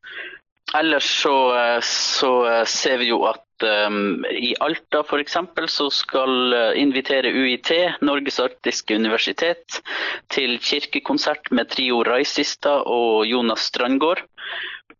Ellers 0.78 1.08
så, 1.24 1.36
så 1.84 2.32
ser 2.70 3.00
vi 3.02 3.10
jo 3.10 3.24
at 3.26 3.66
um, 3.90 4.24
i 4.30 4.54
Alta 4.62 5.02
f.eks. 5.02 5.38
så 5.74 5.90
skal 5.90 6.54
invitere 6.78 7.34
UiT, 7.34 7.72
Norges 8.06 8.38
arktiske 8.40 8.96
universitet, 8.96 9.82
til 10.30 10.60
kirkekonsert 10.62 11.50
med 11.52 11.74
trio 11.74 12.04
Raisista 12.06 12.84
og 12.86 13.26
Jonas 13.28 13.66
Strandgård. 13.74 14.22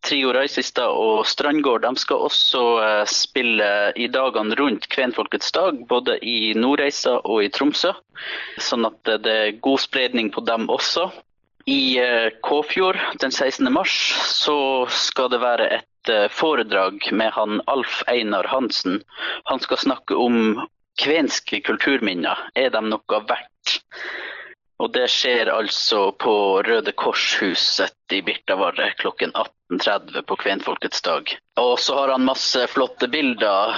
Trio 0.06 0.32
Reisista 0.34 0.86
og 0.96 1.26
Strandgård 1.28 1.84
de 1.84 1.92
skal 2.00 2.24
også 2.30 2.62
eh, 2.84 3.06
spille 3.12 3.70
i 4.00 4.08
dagene 4.12 4.56
rundt 4.60 4.88
kvenfolkets 4.92 5.52
dag, 5.56 5.82
både 5.90 6.18
i 6.24 6.54
Nordreisa 6.56 7.18
og 7.24 7.44
i 7.44 7.50
Tromsø. 7.54 7.92
Sånn 8.64 8.88
at 8.88 9.12
det 9.26 9.34
er 9.34 9.60
god 9.64 9.84
spredning 9.84 10.32
på 10.36 10.46
dem 10.48 10.70
også. 10.72 11.10
I 11.70 12.00
eh, 12.02 12.32
Kåfjord 12.46 12.98
den 13.22 13.32
16. 13.32 13.68
mars 13.74 13.94
så 14.32 14.88
skal 14.90 15.30
det 15.34 15.42
være 15.44 15.68
et 15.82 16.12
eh, 16.14 16.28
foredrag 16.32 17.12
med 17.12 17.36
han 17.36 17.60
Alf 17.68 18.02
Einar 18.08 18.48
Hansen. 18.50 19.02
Han 19.52 19.62
skal 19.62 19.84
snakke 19.84 20.16
om 20.16 20.64
kvenske 21.00 21.62
kulturminner. 21.68 22.48
Er 22.56 22.72
de 22.74 22.82
noe 22.88 23.22
verdt? 23.30 23.80
Og 24.80 24.94
det 24.96 25.10
skjer 25.12 25.50
altså 25.52 26.14
på 26.24 26.34
Røde 26.64 26.94
Kors-huset 26.96 28.14
i 28.16 28.22
Birtavarre 28.24 28.94
klokken 29.02 29.34
18.30 29.36 30.22
på 30.28 30.38
kvenfolkets 30.40 31.02
dag. 31.04 31.34
Og 31.60 31.74
så 31.84 31.98
har 31.98 32.14
han 32.14 32.24
masse 32.24 32.62
flotte 32.72 33.10
bilder, 33.12 33.76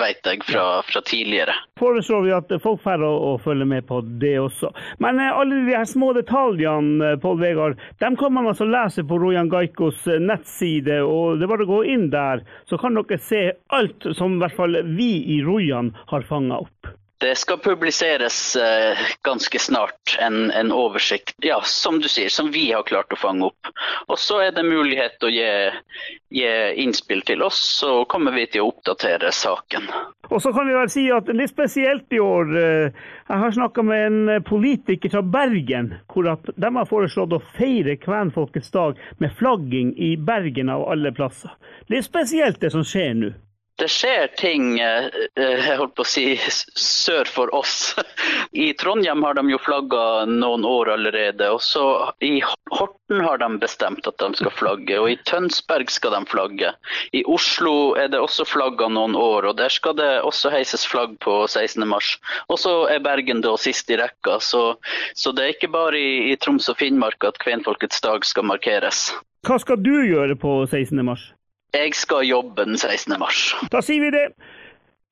vet 0.00 0.26
jeg, 0.26 0.40
fra, 0.48 0.64
fra 0.82 1.02
tidligere. 1.06 1.54
Foreslår 1.78 2.26
vi 2.26 2.32
at 2.34 2.50
folk 2.64 2.82
får 2.82 3.04
å, 3.06 3.12
å, 3.28 3.30
følge 3.44 3.68
med 3.70 3.86
på 3.86 4.00
det 4.22 4.34
også. 4.42 4.72
Men 5.04 5.20
eh, 5.22 5.30
alle 5.30 5.60
de 5.62 5.76
her 5.76 5.86
små 5.88 6.10
detaljene, 6.16 7.12
eh, 7.12 7.20
Pål 7.22 7.38
Vegard, 7.44 7.84
dem 8.02 8.18
kan 8.18 8.34
man 8.34 8.50
altså 8.50 8.66
lese 8.66 9.06
på 9.06 9.20
Rojan 9.22 9.50
Gaikos 9.52 10.02
eh, 10.10 10.18
nettside. 10.18 10.98
og 11.06 11.38
Det 11.38 11.46
er 11.46 11.52
bare 11.54 11.68
å 11.68 11.70
gå 11.70 11.84
inn 11.94 12.08
der, 12.10 12.42
så 12.66 12.80
kan 12.82 12.98
dere 12.98 13.20
se 13.22 13.44
alt 13.78 14.10
som 14.18 14.34
i 14.34 14.42
hvert 14.42 14.58
fall 14.58 14.82
vi 14.98 15.12
i 15.36 15.38
Rojan 15.46 15.94
har 16.10 16.26
fanga 16.26 16.58
opp. 16.66 16.92
Det 17.22 17.36
skal 17.38 17.58
publiseres 17.58 18.56
eh, 18.56 18.98
ganske 19.22 19.58
snart 19.58 20.16
en, 20.20 20.50
en, 20.50 20.72
oversikt, 20.72 21.36
ja, 21.38 21.60
som 21.64 22.00
du 22.00 22.08
sier, 22.10 22.28
som 22.28 22.48
vi 22.50 22.64
har 22.72 22.82
klart 22.82 23.14
å 23.14 23.18
fange 23.20 23.46
opp. 23.46 23.68
Og 24.10 24.18
så 24.18 24.40
er 24.42 24.56
det 24.56 24.64
mulighet 24.66 25.20
til 25.20 25.28
å 25.28 25.30
gi, 25.30 25.52
gi, 26.34 26.48
innspill 26.82 27.22
til 27.28 27.44
oss, 27.46 27.60
så 27.78 27.92
kommer 28.10 28.34
vi 28.34 28.48
til 28.50 28.64
å 28.64 28.72
oppdatere 28.72 29.30
saken. 29.38 29.86
Og 30.32 30.42
så 30.42 30.50
kan 30.56 30.66
vi 30.66 30.74
vel 30.74 30.90
si 30.90 31.04
at 31.14 31.30
litt 31.30 31.54
spesielt 31.54 32.10
i 32.10 32.18
år, 32.18 32.50
eh, 32.58 33.06
jeg 33.30 33.42
har 33.44 33.54
snakka 33.54 33.86
med 33.86 34.02
en 34.08 34.42
politiker 34.48 35.14
fra 35.14 35.22
Bergen, 35.22 35.92
hvor 36.10 36.26
de 36.26 36.74
har 36.80 36.90
foreslått 36.90 37.38
å 37.38 37.42
feire 37.54 37.94
kvenfolkets 38.02 38.74
dag 38.74 38.98
med 39.22 39.38
flagging 39.38 39.94
i 39.94 40.16
Bergen 40.18 40.74
av 40.74 40.88
alle 40.90 41.14
plasser. 41.14 41.54
Litt 41.86 42.10
spesielt 42.10 42.58
det 42.58 42.74
som 42.74 42.82
skjer 42.82 43.14
nå 43.22 43.32
det 43.80 43.88
skjer 43.88 44.26
ting 44.36 44.80
eh, 44.80 45.06
eh, 45.40 45.60
jeg 45.66 45.78
holdt 45.80 45.94
på 45.96 46.04
å 46.04 46.08
si, 46.08 46.24
sør 46.78 47.28
for 47.28 47.52
oss. 47.56 47.94
I 48.52 48.72
Trondheim 48.78 49.24
har 49.24 49.38
de 49.38 49.44
jo 49.50 49.58
flagga 49.62 50.24
noen 50.28 50.66
år 50.68 50.92
allerede. 50.94 51.48
og 51.50 51.62
så 51.64 51.84
I 52.20 52.42
Horten 52.72 53.24
har 53.24 53.40
de 53.40 53.48
bestemt 53.62 54.06
at 54.08 54.18
de 54.20 54.30
skal 54.38 54.54
flagge, 54.54 55.00
og 55.00 55.10
i 55.10 55.18
Tønsberg 55.28 55.90
skal 55.90 56.16
de 56.16 56.22
flagge. 56.28 56.74
I 57.16 57.24
Oslo 57.24 57.94
er 57.98 58.12
det 58.12 58.20
også 58.20 58.46
flagga 58.48 58.90
noen 58.92 59.16
år, 59.18 59.50
og 59.50 59.58
der 59.58 59.72
skal 59.72 59.96
det 59.98 60.10
også 60.20 60.52
heises 60.52 60.86
flagg 60.88 61.16
på 61.24 61.42
16.3. 61.48 62.14
Og 62.52 62.60
så 62.60 62.76
er 62.92 63.04
Bergen 63.04 63.42
da 63.44 63.56
sist 63.60 63.90
i 63.90 63.98
rekka, 64.00 64.38
så, 64.40 64.64
så 65.16 65.32
det 65.32 65.44
er 65.44 65.56
ikke 65.56 65.72
bare 65.72 65.98
i, 65.98 66.32
i 66.32 66.38
Troms 66.40 66.68
og 66.72 66.78
Finnmark 66.80 67.24
at 67.24 67.40
kvenfolkets 67.42 68.04
dag 68.04 68.24
skal 68.28 68.46
markeres. 68.52 69.10
Hva 69.42 69.56
skal 69.58 69.80
du 69.82 69.96
gjøre 70.06 70.36
på 70.38 70.60
16.3? 70.68 71.32
Jeg 71.72 71.94
skal 71.96 72.26
jobbe 72.28 72.66
den 72.68 72.76
16. 72.76 73.14
mars. 73.20 73.54
Da 73.72 73.80
sier 73.84 74.04
vi 74.04 74.10
det. 74.12 74.26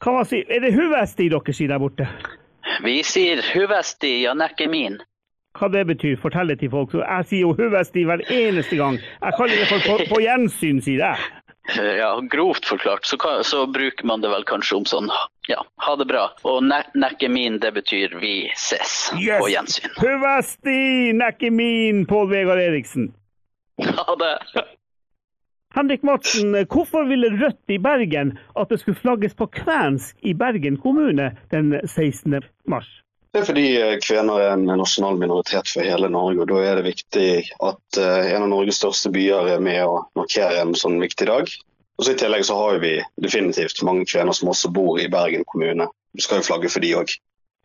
Hva 0.00 0.12
man 0.18 0.26
sier? 0.28 0.44
Er 0.52 0.60
det 0.64 0.74
huvesti 0.76 1.28
dere 1.32 1.54
sier 1.56 1.72
der 1.72 1.80
borte? 1.80 2.08
Vi 2.84 2.98
sier 3.04 3.40
huvesti, 3.54 4.20
ja, 4.26 4.34
nekke 4.36 4.68
min. 4.68 4.98
Hva 5.56 5.70
det 5.72 5.86
betyr, 5.88 6.18
fortell 6.20 6.52
det 6.52 6.60
til 6.60 6.70
folk. 6.72 6.92
Jeg 7.00 7.26
sier 7.30 7.46
jo 7.46 7.54
huvesti 7.56 8.04
hver 8.08 8.22
eneste 8.28 8.78
gang. 8.78 9.00
Jeg 9.00 9.36
kaller 9.38 9.56
det 9.56 9.68
for 9.70 9.86
på, 9.88 9.96
på 10.12 10.20
gjensyn, 10.22 10.82
sier 10.84 11.04
jeg. 11.04 11.30
Ja, 11.76 12.10
grovt 12.32 12.66
forklart 12.66 13.06
så, 13.06 13.16
så, 13.46 13.66
bruker 13.66 14.06
man 14.08 14.24
det 14.24 14.30
vel 14.32 14.44
kanskje 14.48 14.80
om 14.80 14.86
sånn 14.88 15.10
ja, 15.48 15.60
ha 15.84 15.94
det 16.00 16.06
bra. 16.10 16.26
Og 16.48 16.64
ne 16.66 16.80
nekke 16.98 17.28
min, 17.30 17.60
det 17.62 17.72
betyr 17.76 18.16
vi 18.20 18.34
ses 18.56 19.12
yes. 19.18 19.40
på 19.40 19.48
gjensyn. 19.52 19.96
Huvesti, 20.00 20.80
nekke 21.16 21.52
min, 21.54 22.04
Pål 22.10 22.30
Vegard 22.32 22.62
Eriksen. 22.62 23.10
Ha 23.80 24.16
det. 24.20 24.34
Henrik 25.74 26.02
Madsen, 26.02 26.56
hvorfor 26.66 27.04
ville 27.06 27.30
Rødt 27.38 27.70
i 27.70 27.78
Bergen 27.78 28.32
at 28.58 28.72
det 28.72 28.80
skulle 28.80 28.98
flagges 28.98 29.36
på 29.38 29.46
kvensk 29.54 30.16
i 30.26 30.34
Bergen 30.34 30.80
kommune 30.82 31.30
den 31.52 31.76
16. 31.86 32.42
mars? 32.66 32.88
Det 33.30 33.44
er 33.44 33.46
fordi 33.46 33.66
eh, 33.78 33.96
kvener 34.02 34.42
er 34.42 34.56
en 34.56 34.66
nasjonal 34.66 35.20
minoritet 35.20 35.70
for 35.70 35.86
hele 35.86 36.10
Norge. 36.10 36.42
og 36.42 36.50
Da 36.50 36.64
er 36.66 36.80
det 36.80 36.88
viktig 36.88 37.28
at 37.62 37.98
eh, 38.02 38.32
en 38.32 38.48
av 38.48 38.50
Norges 38.50 38.80
største 38.82 39.12
byer 39.14 39.52
er 39.54 39.62
med 39.62 39.84
å 39.86 40.00
markere 40.18 40.58
en 40.58 40.74
sånn 40.74 40.98
viktig 40.98 41.30
dag. 41.30 41.52
Og 42.00 42.06
så 42.06 42.16
I 42.16 42.18
tillegg 42.18 42.42
så 42.48 42.56
har 42.58 42.80
vi 42.82 42.96
definitivt 43.22 43.84
mange 43.86 44.08
kvener 44.10 44.34
som 44.34 44.50
også 44.50 44.72
bor 44.74 44.98
i 44.98 45.06
Bergen 45.12 45.46
kommune. 45.46 45.86
Vi 46.18 46.26
skal 46.26 46.40
jo 46.40 46.48
flagge 46.48 46.72
for 46.72 46.82
de 46.82 46.96
òg. 46.98 47.14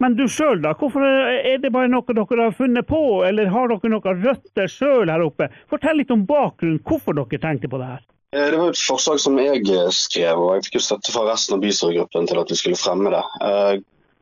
Men 0.03 0.17
du 0.17 0.25
sjøl, 0.27 0.59
da? 0.59 0.73
Hvorfor 0.75 1.05
er 1.05 1.61
det 1.63 1.71
bare 1.71 1.87
noe 1.87 2.15
dere 2.15 2.49
har 2.49 2.57
funnet 2.57 2.87
på, 2.89 3.23
eller 3.23 3.47
har 3.51 3.71
dere 3.71 3.91
noen 3.93 4.25
røtter 4.25 4.67
sjøl 4.71 5.11
her 5.11 5.23
oppe? 5.23 5.47
Fortell 5.71 6.01
litt 6.01 6.11
om 6.11 6.25
bakgrunnen, 6.27 6.81
hvorfor 6.83 7.15
dere 7.15 7.39
tenkte 7.39 7.71
på 7.71 7.79
det 7.79 7.93
her. 7.93 8.03
Eh, 8.35 8.49
det 8.51 8.59
var 8.59 8.73
et 8.73 8.81
forslag 8.81 9.21
som 9.23 9.39
jeg 9.39 9.63
eh, 9.71 9.87
skrev, 9.95 10.41
og 10.41 10.57
jeg 10.57 10.67
fikk 10.67 10.77
jo 10.79 10.83
støtte 10.89 11.15
fra 11.15 11.23
resten 11.29 11.55
av 11.55 11.63
bystyregruppen 11.63 12.27
til 12.27 12.41
at 12.41 12.51
vi 12.51 12.59
skulle 12.59 12.79
fremme 12.79 13.13
det. 13.13 13.23
Eh, 13.47 13.73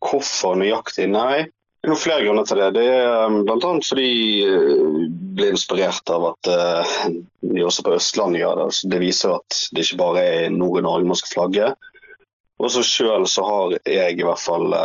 hvorfor 0.06 0.60
nøyaktig? 0.62 1.08
Nei, 1.10 1.48
det 1.82 1.90
er 1.90 2.00
flere 2.00 2.28
grunner 2.28 2.46
til 2.46 2.62
det. 2.62 2.70
Det 2.78 2.86
er 2.94 3.40
bl.a. 3.48 3.72
fordi 3.88 4.12
de 4.46 5.08
ble 5.40 5.50
inspirert 5.56 6.12
av 6.14 6.30
at 6.30 6.52
vi 7.42 7.64
også 7.66 7.84
på 7.84 7.96
Østlandet 7.98 8.44
gjør 8.44 8.62
det. 8.62 8.68
Det 8.94 9.02
viser 9.02 9.34
at 9.40 9.58
det 9.74 9.88
ikke 9.88 10.00
bare 10.04 10.24
er 10.28 10.54
Nord-Norge 10.54 11.10
man 11.10 11.20
skal 11.20 11.34
flagge. 11.34 11.74
Også 12.62 12.84
sjøl 12.86 13.26
så 13.28 13.44
har 13.48 13.78
jeg 13.90 14.20
i 14.20 14.26
hvert 14.26 14.40
fall 14.40 14.76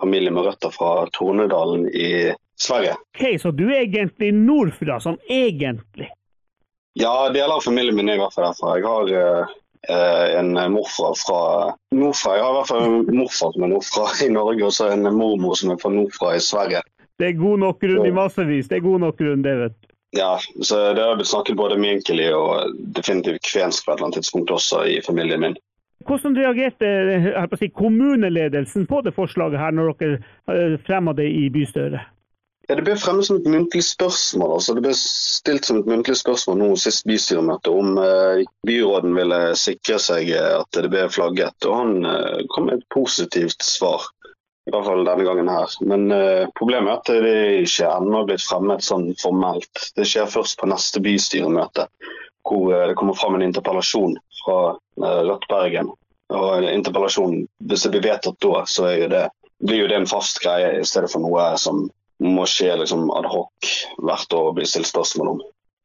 familie 0.00 0.30
med 0.32 0.46
røtter 0.46 0.72
fra 0.72 1.06
Tornedalen 1.16 1.88
i 1.88 2.30
Sverige. 2.60 2.94
Ok, 3.16 3.40
Så 3.40 3.50
du 3.50 3.66
er 3.70 3.82
egentlig 3.82 4.32
nordfra, 4.36 5.00
sånn 5.00 5.18
egentlig? 5.28 6.10
Ja, 6.98 7.30
deler 7.32 7.56
av 7.56 7.64
familien 7.64 7.96
min 7.96 8.10
er 8.10 8.18
i 8.18 8.20
hvert 8.20 8.34
fall 8.34 8.48
derfra. 8.50 8.76
Jeg 8.76 8.86
har 8.88 9.12
uh, 9.14 9.52
eh, 9.88 10.38
en 10.40 10.56
morfar 10.74 11.14
fra 11.20 11.42
nordfra. 11.94 12.34
Jeg 12.36 12.44
har 12.44 12.54
i 12.54 12.58
hvert 12.58 12.72
fall 12.72 12.88
en 12.88 13.20
morfar 13.20 13.54
som 13.54 13.66
er 13.66 13.72
nordfra 13.74 14.08
i 14.26 14.32
Norge, 14.34 14.64
og 14.66 14.74
så 14.76 14.90
en 14.94 15.06
mormor 15.16 15.56
som 15.60 15.72
er 15.74 15.80
fra 15.82 15.92
nordfra 15.94 16.34
i 16.36 16.42
Sverige. 16.44 16.82
Det 17.20 17.30
er 17.30 17.38
god 17.38 17.64
nok 17.64 17.80
grunn 17.84 18.08
i 18.08 18.12
massevis. 18.16 18.68
Det 18.68 18.80
er 18.80 18.84
god 18.84 19.06
nok 19.06 19.18
grunn, 19.20 19.46
det, 19.46 19.56
vet 19.60 19.78
du. 19.78 19.88
Ja, 20.18 20.32
så 20.66 20.78
Det 20.96 21.02
har 21.04 21.14
blitt 21.14 21.30
snakket 21.30 21.56
både 21.56 21.76
minkelig 21.78 22.32
og 22.34 22.72
definitivt 22.96 23.44
kvensk 23.46 23.84
på 23.84 23.92
et 23.92 23.98
eller 23.98 24.08
annet 24.08 24.18
tidspunkt 24.18 24.50
også 24.50 24.82
i 24.90 24.96
familien 25.06 25.44
min. 25.44 25.58
Hvordan 26.08 26.36
reagerte 26.36 26.86
jeg 26.86 27.50
på 27.50 27.58
si, 27.60 27.68
kommuneledelsen 27.76 28.86
på 28.88 29.02
det 29.04 29.12
forslaget 29.16 29.60
her, 29.60 29.74
når 29.76 29.92
dere 30.00 30.16
eh, 30.48 30.78
fremma 30.86 31.12
det 31.16 31.28
i 31.28 31.48
bystyret? 31.52 32.08
Ja, 32.70 32.76
Det 32.78 32.84
ble 32.86 32.94
fremmet 33.02 33.26
som 33.26 33.40
et 33.40 33.48
muntlig 33.50 33.82
spørsmål. 33.82 34.52
altså 34.56 34.74
Det 34.76 34.84
ble 34.84 34.94
stilt 34.94 35.66
som 35.66 35.80
et 35.80 35.90
muntlig 35.90 36.16
spørsmål 36.20 36.58
nå 36.60 36.68
sist 36.78 37.02
bystyremøte 37.08 37.72
om 37.74 37.98
eh, 37.98 38.44
byråden 38.66 39.16
ville 39.18 39.40
sikre 39.58 39.98
seg 39.98 40.30
eh, 40.30 40.54
at 40.60 40.70
det 40.78 40.92
ble 40.92 41.08
flagget. 41.10 41.56
Og 41.66 41.76
han 41.76 42.06
eh, 42.06 42.44
kom 42.54 42.70
med 42.70 42.78
et 42.78 42.88
positivt 42.94 43.66
svar. 43.66 44.06
I 44.68 44.72
hvert 44.72 44.86
fall 44.86 45.02
denne 45.02 45.26
gangen 45.26 45.50
her. 45.50 45.76
Men 45.82 46.06
eh, 46.14 46.46
problemet 46.56 47.10
er 47.10 47.18
at 47.18 47.26
det 47.26 47.66
ikke 47.66 47.90
ennå 47.90 48.22
er 48.22 48.30
blitt 48.30 48.46
fremmet 48.46 48.86
sånn 48.86 49.10
formelt. 49.18 49.88
Det 49.98 50.06
skjer 50.06 50.30
først 50.30 50.60
på 50.60 50.70
neste 50.70 51.02
bystyremøte, 51.02 51.90
hvor 52.46 52.70
eh, 52.70 52.86
det 52.92 52.96
kommer 53.00 53.18
fram 53.18 53.34
en 53.36 53.48
interpellasjon 53.50 54.14
fra 54.44 54.58
eh, 54.72 55.20
Rødt 55.28 55.46
Bergen. 55.50 55.92
Og 56.30 56.50
en 56.56 56.68
interpellasjon, 56.70 57.44
hvis 57.66 57.86
det 57.86 57.94
blir 57.94 58.06
vedtatt 58.06 58.38
da, 58.42 58.64
så 58.70 58.90
jo 58.94 59.08
det, 59.10 59.24
blir 59.66 59.82
jo 59.82 59.88
det 59.90 59.98
en 59.98 60.10
fast 60.10 60.38
greie 60.42 60.76
i 60.78 60.86
stedet 60.86 61.10
for 61.10 61.24
noe 61.24 61.48
som 61.58 61.88
må 62.20 62.44
skje 62.48 62.74
liksom 62.82 63.08
ad 63.16 63.26
hoc 63.32 63.70
hvert 64.04 64.36
år 64.36 64.50
og 64.50 64.58
bli 64.58 64.68
stilt 64.68 64.90
spørsmål 64.90 65.34
om. 65.34 65.40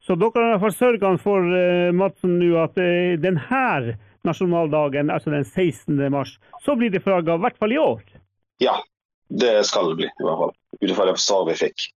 Så 0.06 0.14
dere 0.14 0.38
har 0.38 0.44
i 0.46 0.50
hvert 0.54 0.64
fall 0.68 0.76
sørga 0.78 1.14
for 1.18 1.56
eh, 1.58 1.94
Madsen 1.96 2.36
nå 2.38 2.52
at 2.62 2.76
eh, 2.78 3.16
denne 3.18 3.96
nasjonaldagen, 4.26 5.10
altså 5.10 5.32
den 5.34 5.44
16. 5.44 5.98
mars, 6.12 6.36
så 6.64 6.76
blir 6.78 6.90
det 6.90 7.02
flagga, 7.02 7.34
i 7.34 7.42
hvert 7.42 7.58
fall 7.58 7.74
i 7.74 7.80
år. 7.80 8.02
Ja, 8.62 8.76
det 9.28 9.66
skal 9.66 9.90
det 9.90 10.00
bli, 10.02 10.08
i 10.10 10.26
hvert 10.26 10.42
fall. 10.42 10.54
Ut 10.80 10.90
ifra 10.90 11.06
det 11.08 11.16
svaret 11.22 11.52
vi 11.52 11.58
fikk. 11.66 11.88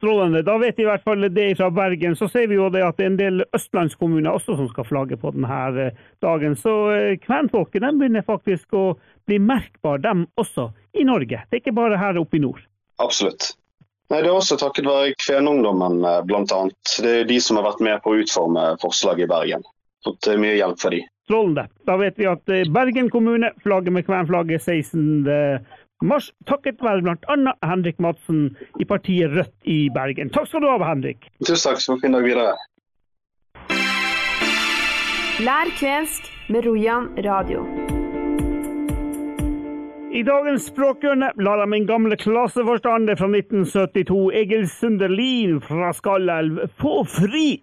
Strålende. 0.00 0.40
Da 0.42 0.54
vet 0.58 0.78
i 0.80 0.84
hvert 0.88 1.02
fall 1.04 1.26
det 1.28 1.50
fra 1.58 1.66
Bergen. 1.70 2.14
Så 2.16 2.24
ser 2.32 2.46
vi 2.48 2.56
jo 2.56 2.70
det 2.72 2.80
at 2.80 2.96
det 2.96 3.04
er 3.04 3.10
en 3.10 3.18
del 3.18 3.42
østlandskommuner 3.52 4.32
også 4.32 4.54
som 4.56 4.70
skal 4.70 4.86
flagge 4.88 5.18
på 5.20 5.28
denne 5.34 5.58
eh, 5.76 5.98
dagen. 6.24 6.54
Så 6.56 6.72
eh, 6.94 7.18
kvenfolket 7.20 7.84
de 7.84 7.90
begynner 8.00 8.24
faktisk 8.24 8.72
å 8.72 8.84
bli 9.28 9.36
merkbar, 9.44 10.00
dem 10.00 10.24
også, 10.40 10.70
i 10.96 11.04
Norge. 11.04 11.42
Det 11.44 11.58
er 11.58 11.60
ikke 11.60 11.76
bare 11.76 12.00
her 12.00 12.16
oppe 12.16 12.38
i 12.38 12.40
nord. 12.40 12.62
Absolutt. 12.96 13.50
Nei, 14.08 14.22
Det 14.22 14.30
er 14.30 14.38
også 14.38 14.56
takket 14.62 14.88
være 14.88 15.12
Kvenungdommen, 15.20 16.00
eh, 16.00 16.22
bl.a. 16.24 16.62
Det 17.04 17.12
er 17.18 17.28
de 17.28 17.36
som 17.44 17.60
har 17.60 17.68
vært 17.68 17.84
med 17.84 18.00
på 18.00 18.14
å 18.14 18.24
utforme 18.24 18.66
forslaget 18.80 19.26
i 19.28 19.30
Bergen. 19.34 19.68
Fått 20.08 20.32
mye 20.40 20.56
hjelp 20.56 20.80
fra 20.80 20.94
de. 20.96 21.02
Strålende. 21.28 21.66
Da 21.84 22.00
vet 22.00 22.16
vi 22.16 22.24
at 22.24 22.48
Bergen 22.72 23.12
kommune 23.12 23.52
flagger 23.60 23.92
med 23.92 24.08
kvenflagget 24.08 24.64
16. 24.64 25.28
mars, 26.02 26.30
takket 26.48 26.82
være 26.82 27.02
bl.a. 27.04 27.54
Henrik 27.66 28.00
Madsen 28.00 28.56
i 28.80 28.86
partiet 28.88 29.32
Rødt 29.36 29.54
i 29.68 29.88
Bergen. 29.94 30.32
Takk 30.34 30.48
skal 30.48 30.64
du 30.64 30.70
ha, 30.70 30.78
Henrik. 30.84 31.28
Tusen 31.44 31.70
takk, 31.70 31.80
så 31.84 31.98
fin 32.02 32.16
dag 32.16 32.24
videre. 32.24 32.56
Lær 35.40 35.70
kvensk 35.78 36.26
med 36.52 36.66
Rojan 36.66 37.12
radio. 37.24 37.64
I 40.10 40.24
dagens 40.26 40.64
språkhjørne 40.66 41.28
lar 41.38 41.60
jeg 41.62 41.70
min 41.70 41.86
gamle 41.86 42.16
klasseforstander 42.18 43.14
fra 43.16 43.28
1972, 43.30 44.16
Egil 44.40 44.66
Sunderlin 44.68 45.60
fra 45.62 45.92
Skallelv, 45.94 46.64
få 46.82 47.04
fri. 47.06 47.60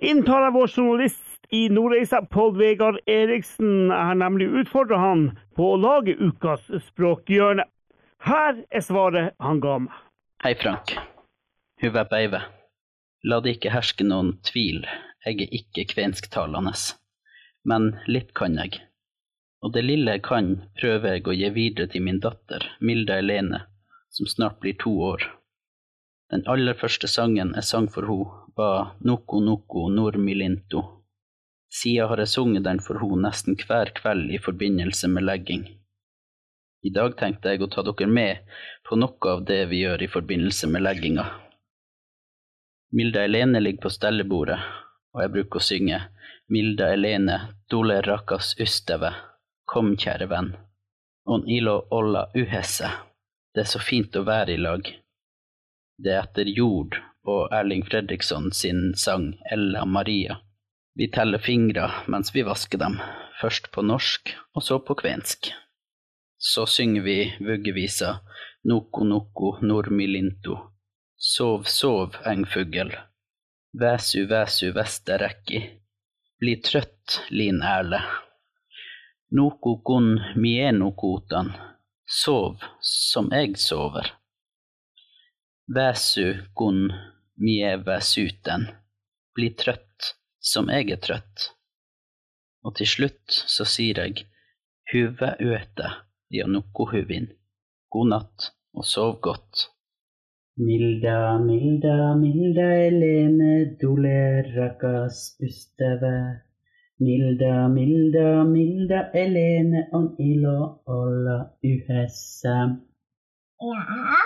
Inntar 0.00 0.46
jeg 0.46 0.54
vår 0.56 0.72
journalist 0.72 1.20
i 1.48 1.68
Nordreisa, 1.68 2.22
Pål 2.22 2.56
Vegard 2.58 2.98
Eriksen. 3.06 3.90
Jeg 3.90 4.06
har 4.10 4.18
nemlig 4.20 4.48
utfordra 4.62 4.98
han 4.98 5.24
på 5.56 5.74
å 5.74 5.80
lage 5.80 6.16
ukas 6.18 6.64
språkhjørne. 6.88 7.66
Her 8.24 8.62
er 8.70 8.84
svaret 8.84 9.34
han 9.42 9.60
ga 9.60 9.78
meg. 9.84 9.98
Hei, 10.44 10.54
Frank. 10.60 10.96
Huva 11.82 12.04
Beive. 12.08 12.40
La 13.24 13.40
det 13.40 13.56
ikke 13.56 13.72
herske 13.72 14.04
noen 14.04 14.34
tvil, 14.44 14.82
jeg 15.24 15.40
er 15.44 15.54
ikke 15.58 15.86
kvensktalende. 15.94 16.74
Men 17.64 17.94
litt 18.06 18.34
kan 18.36 18.58
jeg. 18.60 18.82
Og 19.64 19.72
det 19.72 19.84
lille 19.86 20.18
jeg 20.18 20.24
kan, 20.26 20.50
prøver 20.80 21.16
jeg 21.16 21.24
å 21.24 21.36
gi 21.38 21.50
videre 21.54 21.88
til 21.92 22.04
min 22.04 22.20
datter, 22.20 22.66
Milda 22.84 23.16
Elene, 23.22 23.62
som 24.12 24.28
snart 24.28 24.60
blir 24.60 24.76
to 24.80 24.92
år. 25.12 25.24
Den 26.32 26.44
aller 26.50 26.76
første 26.76 27.08
sangen 27.08 27.54
jeg 27.56 27.68
sang 27.68 27.88
for 27.92 28.08
henne, 28.08 28.40
var 28.54 28.92
Noko 29.00 29.40
Noko 29.42 29.88
Normilinto. 29.90 30.82
Siden 31.74 32.08
har 32.08 32.20
jeg 32.22 32.30
sunget 32.30 32.64
den 32.64 32.80
for 32.82 33.00
henne 33.02 33.24
nesten 33.26 33.56
hver 33.58 33.90
kveld 33.96 34.30
i 34.30 34.38
forbindelse 34.38 35.10
med 35.10 35.26
legging. 35.26 35.64
I 36.84 36.90
dag 36.92 37.16
tenkte 37.18 37.50
jeg 37.50 37.64
å 37.64 37.70
ta 37.72 37.82
dere 37.86 38.06
med 38.06 38.58
på 38.86 38.98
noe 39.00 39.30
av 39.32 39.42
det 39.48 39.62
vi 39.70 39.80
gjør 39.82 40.04
i 40.04 40.10
forbindelse 40.12 40.68
med 40.70 40.84
legginga. 40.84 41.24
Milda 42.94 43.24
Elene 43.24 43.62
ligger 43.64 43.86
på 43.86 43.90
stellebordet, 43.90 44.60
og 45.16 45.22
jeg 45.24 45.32
bruker 45.34 45.62
å 45.62 45.66
synge 45.68 46.02
Milda 46.52 46.92
Elene 46.94 47.38
dole 47.72 47.98
rakas 48.04 48.52
ysteve, 48.60 49.10
kom 49.64 49.96
kjære 49.96 50.28
venn, 50.30 50.52
on 51.26 51.48
ilo 51.48 51.80
olla 51.90 52.28
uhesse, 52.36 52.92
det 53.54 53.64
er 53.64 53.72
så 53.72 53.80
fint 53.80 54.14
å 54.20 54.26
være 54.28 54.54
i 54.54 54.60
lag. 54.60 54.86
Det 55.96 56.12
er 56.12 56.22
etter 56.22 56.52
Jord 56.52 57.00
og 57.24 57.48
Erling 57.54 57.82
Fredriksson 57.88 58.52
sin 58.52 58.92
sang 58.98 59.32
Ella 59.50 59.86
Maria. 59.88 60.43
Vi 60.96 61.08
teller 61.10 61.38
fingre 61.38 61.90
mens 62.06 62.30
vi 62.34 62.42
vasker 62.46 62.78
dem, 62.78 63.00
først 63.40 63.70
på 63.74 63.82
norsk 63.82 64.30
og 64.54 64.62
så 64.62 64.78
på 64.78 64.94
kvensk. 64.94 65.50
Så 66.38 66.66
synger 66.70 67.02
vi 67.02 67.16
vuggevisa 67.40 68.20
Noko 68.70 69.04
Noko 69.04 69.56
Normilinto, 69.62 70.58
Sov 71.16 71.64
Sov 71.66 72.14
Engfugl, 72.30 72.92
Væsu 73.80 74.26
Væsu 74.30 74.70
Vesterekki, 74.76 75.62
Bli 76.38 76.54
trøtt 76.62 77.18
Lin 77.30 77.62
Erle, 77.62 77.98
Noko 79.34 79.76
Gon 79.82 80.20
Mienokotan, 80.36 81.50
Sov 82.06 82.62
som 82.80 83.32
eg 83.34 83.58
sover, 83.58 84.12
Væsu 85.66 86.36
Gon 86.54 86.86
Mievæsuten, 87.42 88.68
Bli 89.34 89.50
trøtt 89.58 89.83
som 90.44 90.68
jeg 90.72 90.92
er 90.92 91.00
trøtt. 91.00 91.50
Og 92.64 92.76
til 92.78 92.88
slutt 92.88 93.42
så 93.56 93.66
sier 93.68 94.04
jeg 94.04 94.26
Huve 94.92 95.30
øte 95.40 95.88
ja 96.34 96.46
nokko 96.46 96.86
huvin. 96.92 97.28
God 97.92 98.10
natt 98.12 98.50
og 98.74 98.84
sov 98.88 99.20
godt. 99.24 99.68
Milda, 100.60 101.38
milda, 101.42 102.14
milda 102.18 102.66
Elene 102.86 103.52
dole 103.80 104.42
rakas 104.54 105.36
ysteve. 105.42 106.14
Milda, 107.02 107.66
milda, 107.68 108.44
milda 108.46 109.00
Elene 109.22 109.88
on 109.98 110.12
ilo 110.22 110.58
olla 110.86 111.38
uhesse. 111.70 112.58
Ja. 113.64 114.20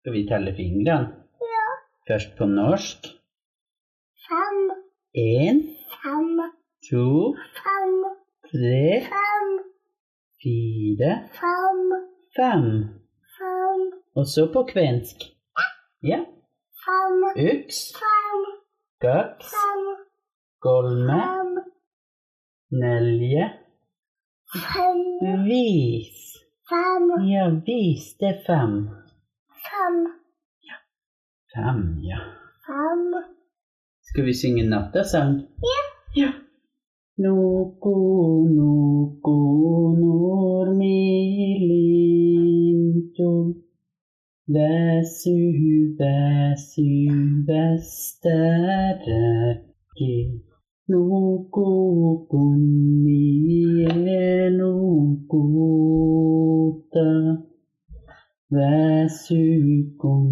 Skal 0.00 0.16
vi 0.16 0.24
telle 0.28 0.54
fingrene? 0.56 1.12
Ja. 1.52 1.66
Først 2.08 2.36
på 2.38 2.48
norsk. 2.48 3.10
Fem. 5.14 6.40
to, 6.90 7.36
tre, 8.50 9.06
fire, 10.42 11.12
Fem. 12.36 12.64
Og 14.16 14.26
så 14.26 14.50
på 14.52 14.66
kvensk. 14.72 15.16
Ja. 16.02 16.18
Fem. 16.84 17.14
gaks, 19.00 19.52
golme, 20.60 21.22
nelje, 22.70 23.50
vis. 25.46 26.20
Ja, 27.32 27.44
vis 27.66 28.14
det 28.20 28.28
er 28.28 28.40
fem. 28.46 28.74
Fem. 29.68 29.96
Ja. 30.68 30.76
Fem, 31.54 31.80
ja. 32.02 32.18
Fem. 32.66 33.33
Skal 34.14 34.26
vi 34.26 34.34
synge 34.34 34.62
nattasang? 34.70 35.32
Ja. 35.68 35.80
Ja. 36.22 36.30
Noko, 37.18 37.94
noko, 38.58 39.38
normilinto. 40.02 40.90
Vesu, 44.54 45.38
vesu, 45.98 46.90
västeräki. 47.48 48.94
Noko, 50.88 51.70
kummie, 52.30 53.90
nokota. 54.60 55.88
Vesu, 58.54 59.44
kun, 59.98 60.30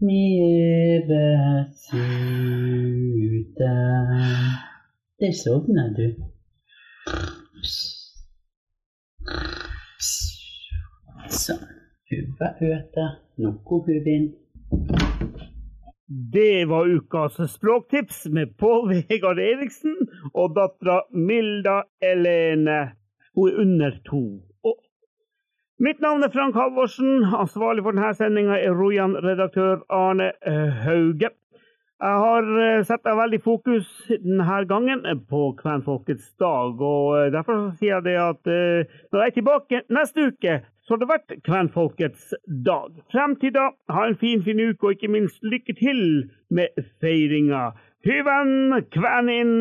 Mebesute 0.00 1.76
Der 5.20 5.32
sovna 5.32 5.88
du. 5.96 6.08
Sånn. 11.32 11.62
Huva 12.06 12.50
øta, 12.62 13.06
noko 13.40 13.80
huvin. 13.86 14.28
Det 16.06 16.68
var 16.68 16.92
ukas 16.92 17.40
språktips 17.54 18.26
med 18.36 18.52
Pål 18.60 18.92
Vegard 19.08 19.40
Eriksen 19.42 19.96
og 20.34 20.54
dattera 20.58 21.00
Milda 21.10 21.80
Elene. 22.04 22.92
Hun 23.34 23.48
er 23.48 23.60
under 23.64 23.96
to. 24.04 24.22
Mitt 25.78 26.00
navn 26.00 26.22
er 26.22 26.30
Frank 26.32 26.54
Halvorsen. 26.56 27.24
Ansvarlig 27.36 27.82
for 27.84 27.92
denne 27.92 28.14
sendinga 28.16 28.54
er 28.56 28.72
Rojan-redaktør 28.72 29.82
Arne 29.92 30.30
eh, 30.48 30.70
Hauge. 30.86 31.28
Jeg 32.00 32.22
har 32.22 32.48
satt 32.48 32.86
sett 32.88 33.04
deg 33.04 33.18
veldig 33.18 33.40
fokus 33.44 33.90
denne 34.08 34.56
gangen 34.70 35.04
på 35.28 35.42
kvenfolkets 35.60 36.30
dag, 36.40 36.80
og 36.80 37.18
eh, 37.18 37.28
derfor 37.34 37.68
sier 37.76 37.98
jeg 37.98 38.06
det 38.08 38.16
at 38.22 38.50
eh, 38.54 38.96
når 39.12 39.20
jeg 39.20 39.34
er 39.34 39.36
tilbake 39.36 39.82
neste 39.98 40.26
uke, 40.30 40.56
så 40.80 40.96
har 40.96 41.04
det 41.04 41.10
vært 41.12 41.36
kvenfolkets 41.44 42.32
dag. 42.70 42.96
Frem 43.12 43.36
til 43.44 43.52
da, 43.58 43.68
ha 43.92 44.08
en 44.08 44.16
fin, 44.16 44.40
fin 44.48 44.64
uke, 44.64 44.80
og 44.80 44.96
ikke 44.96 45.12
minst 45.12 45.44
lykke 45.44 45.76
til 45.76 46.02
med 46.48 46.72
feiringa. 47.04 47.74
Hyven 48.08 48.80
kvenin 48.96 49.56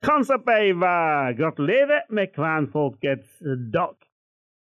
kansapeiva! 0.00 1.34
Gratulerer 1.36 2.08
med 2.08 2.32
kvenfolkets 2.32 3.42
dag. 3.74 4.07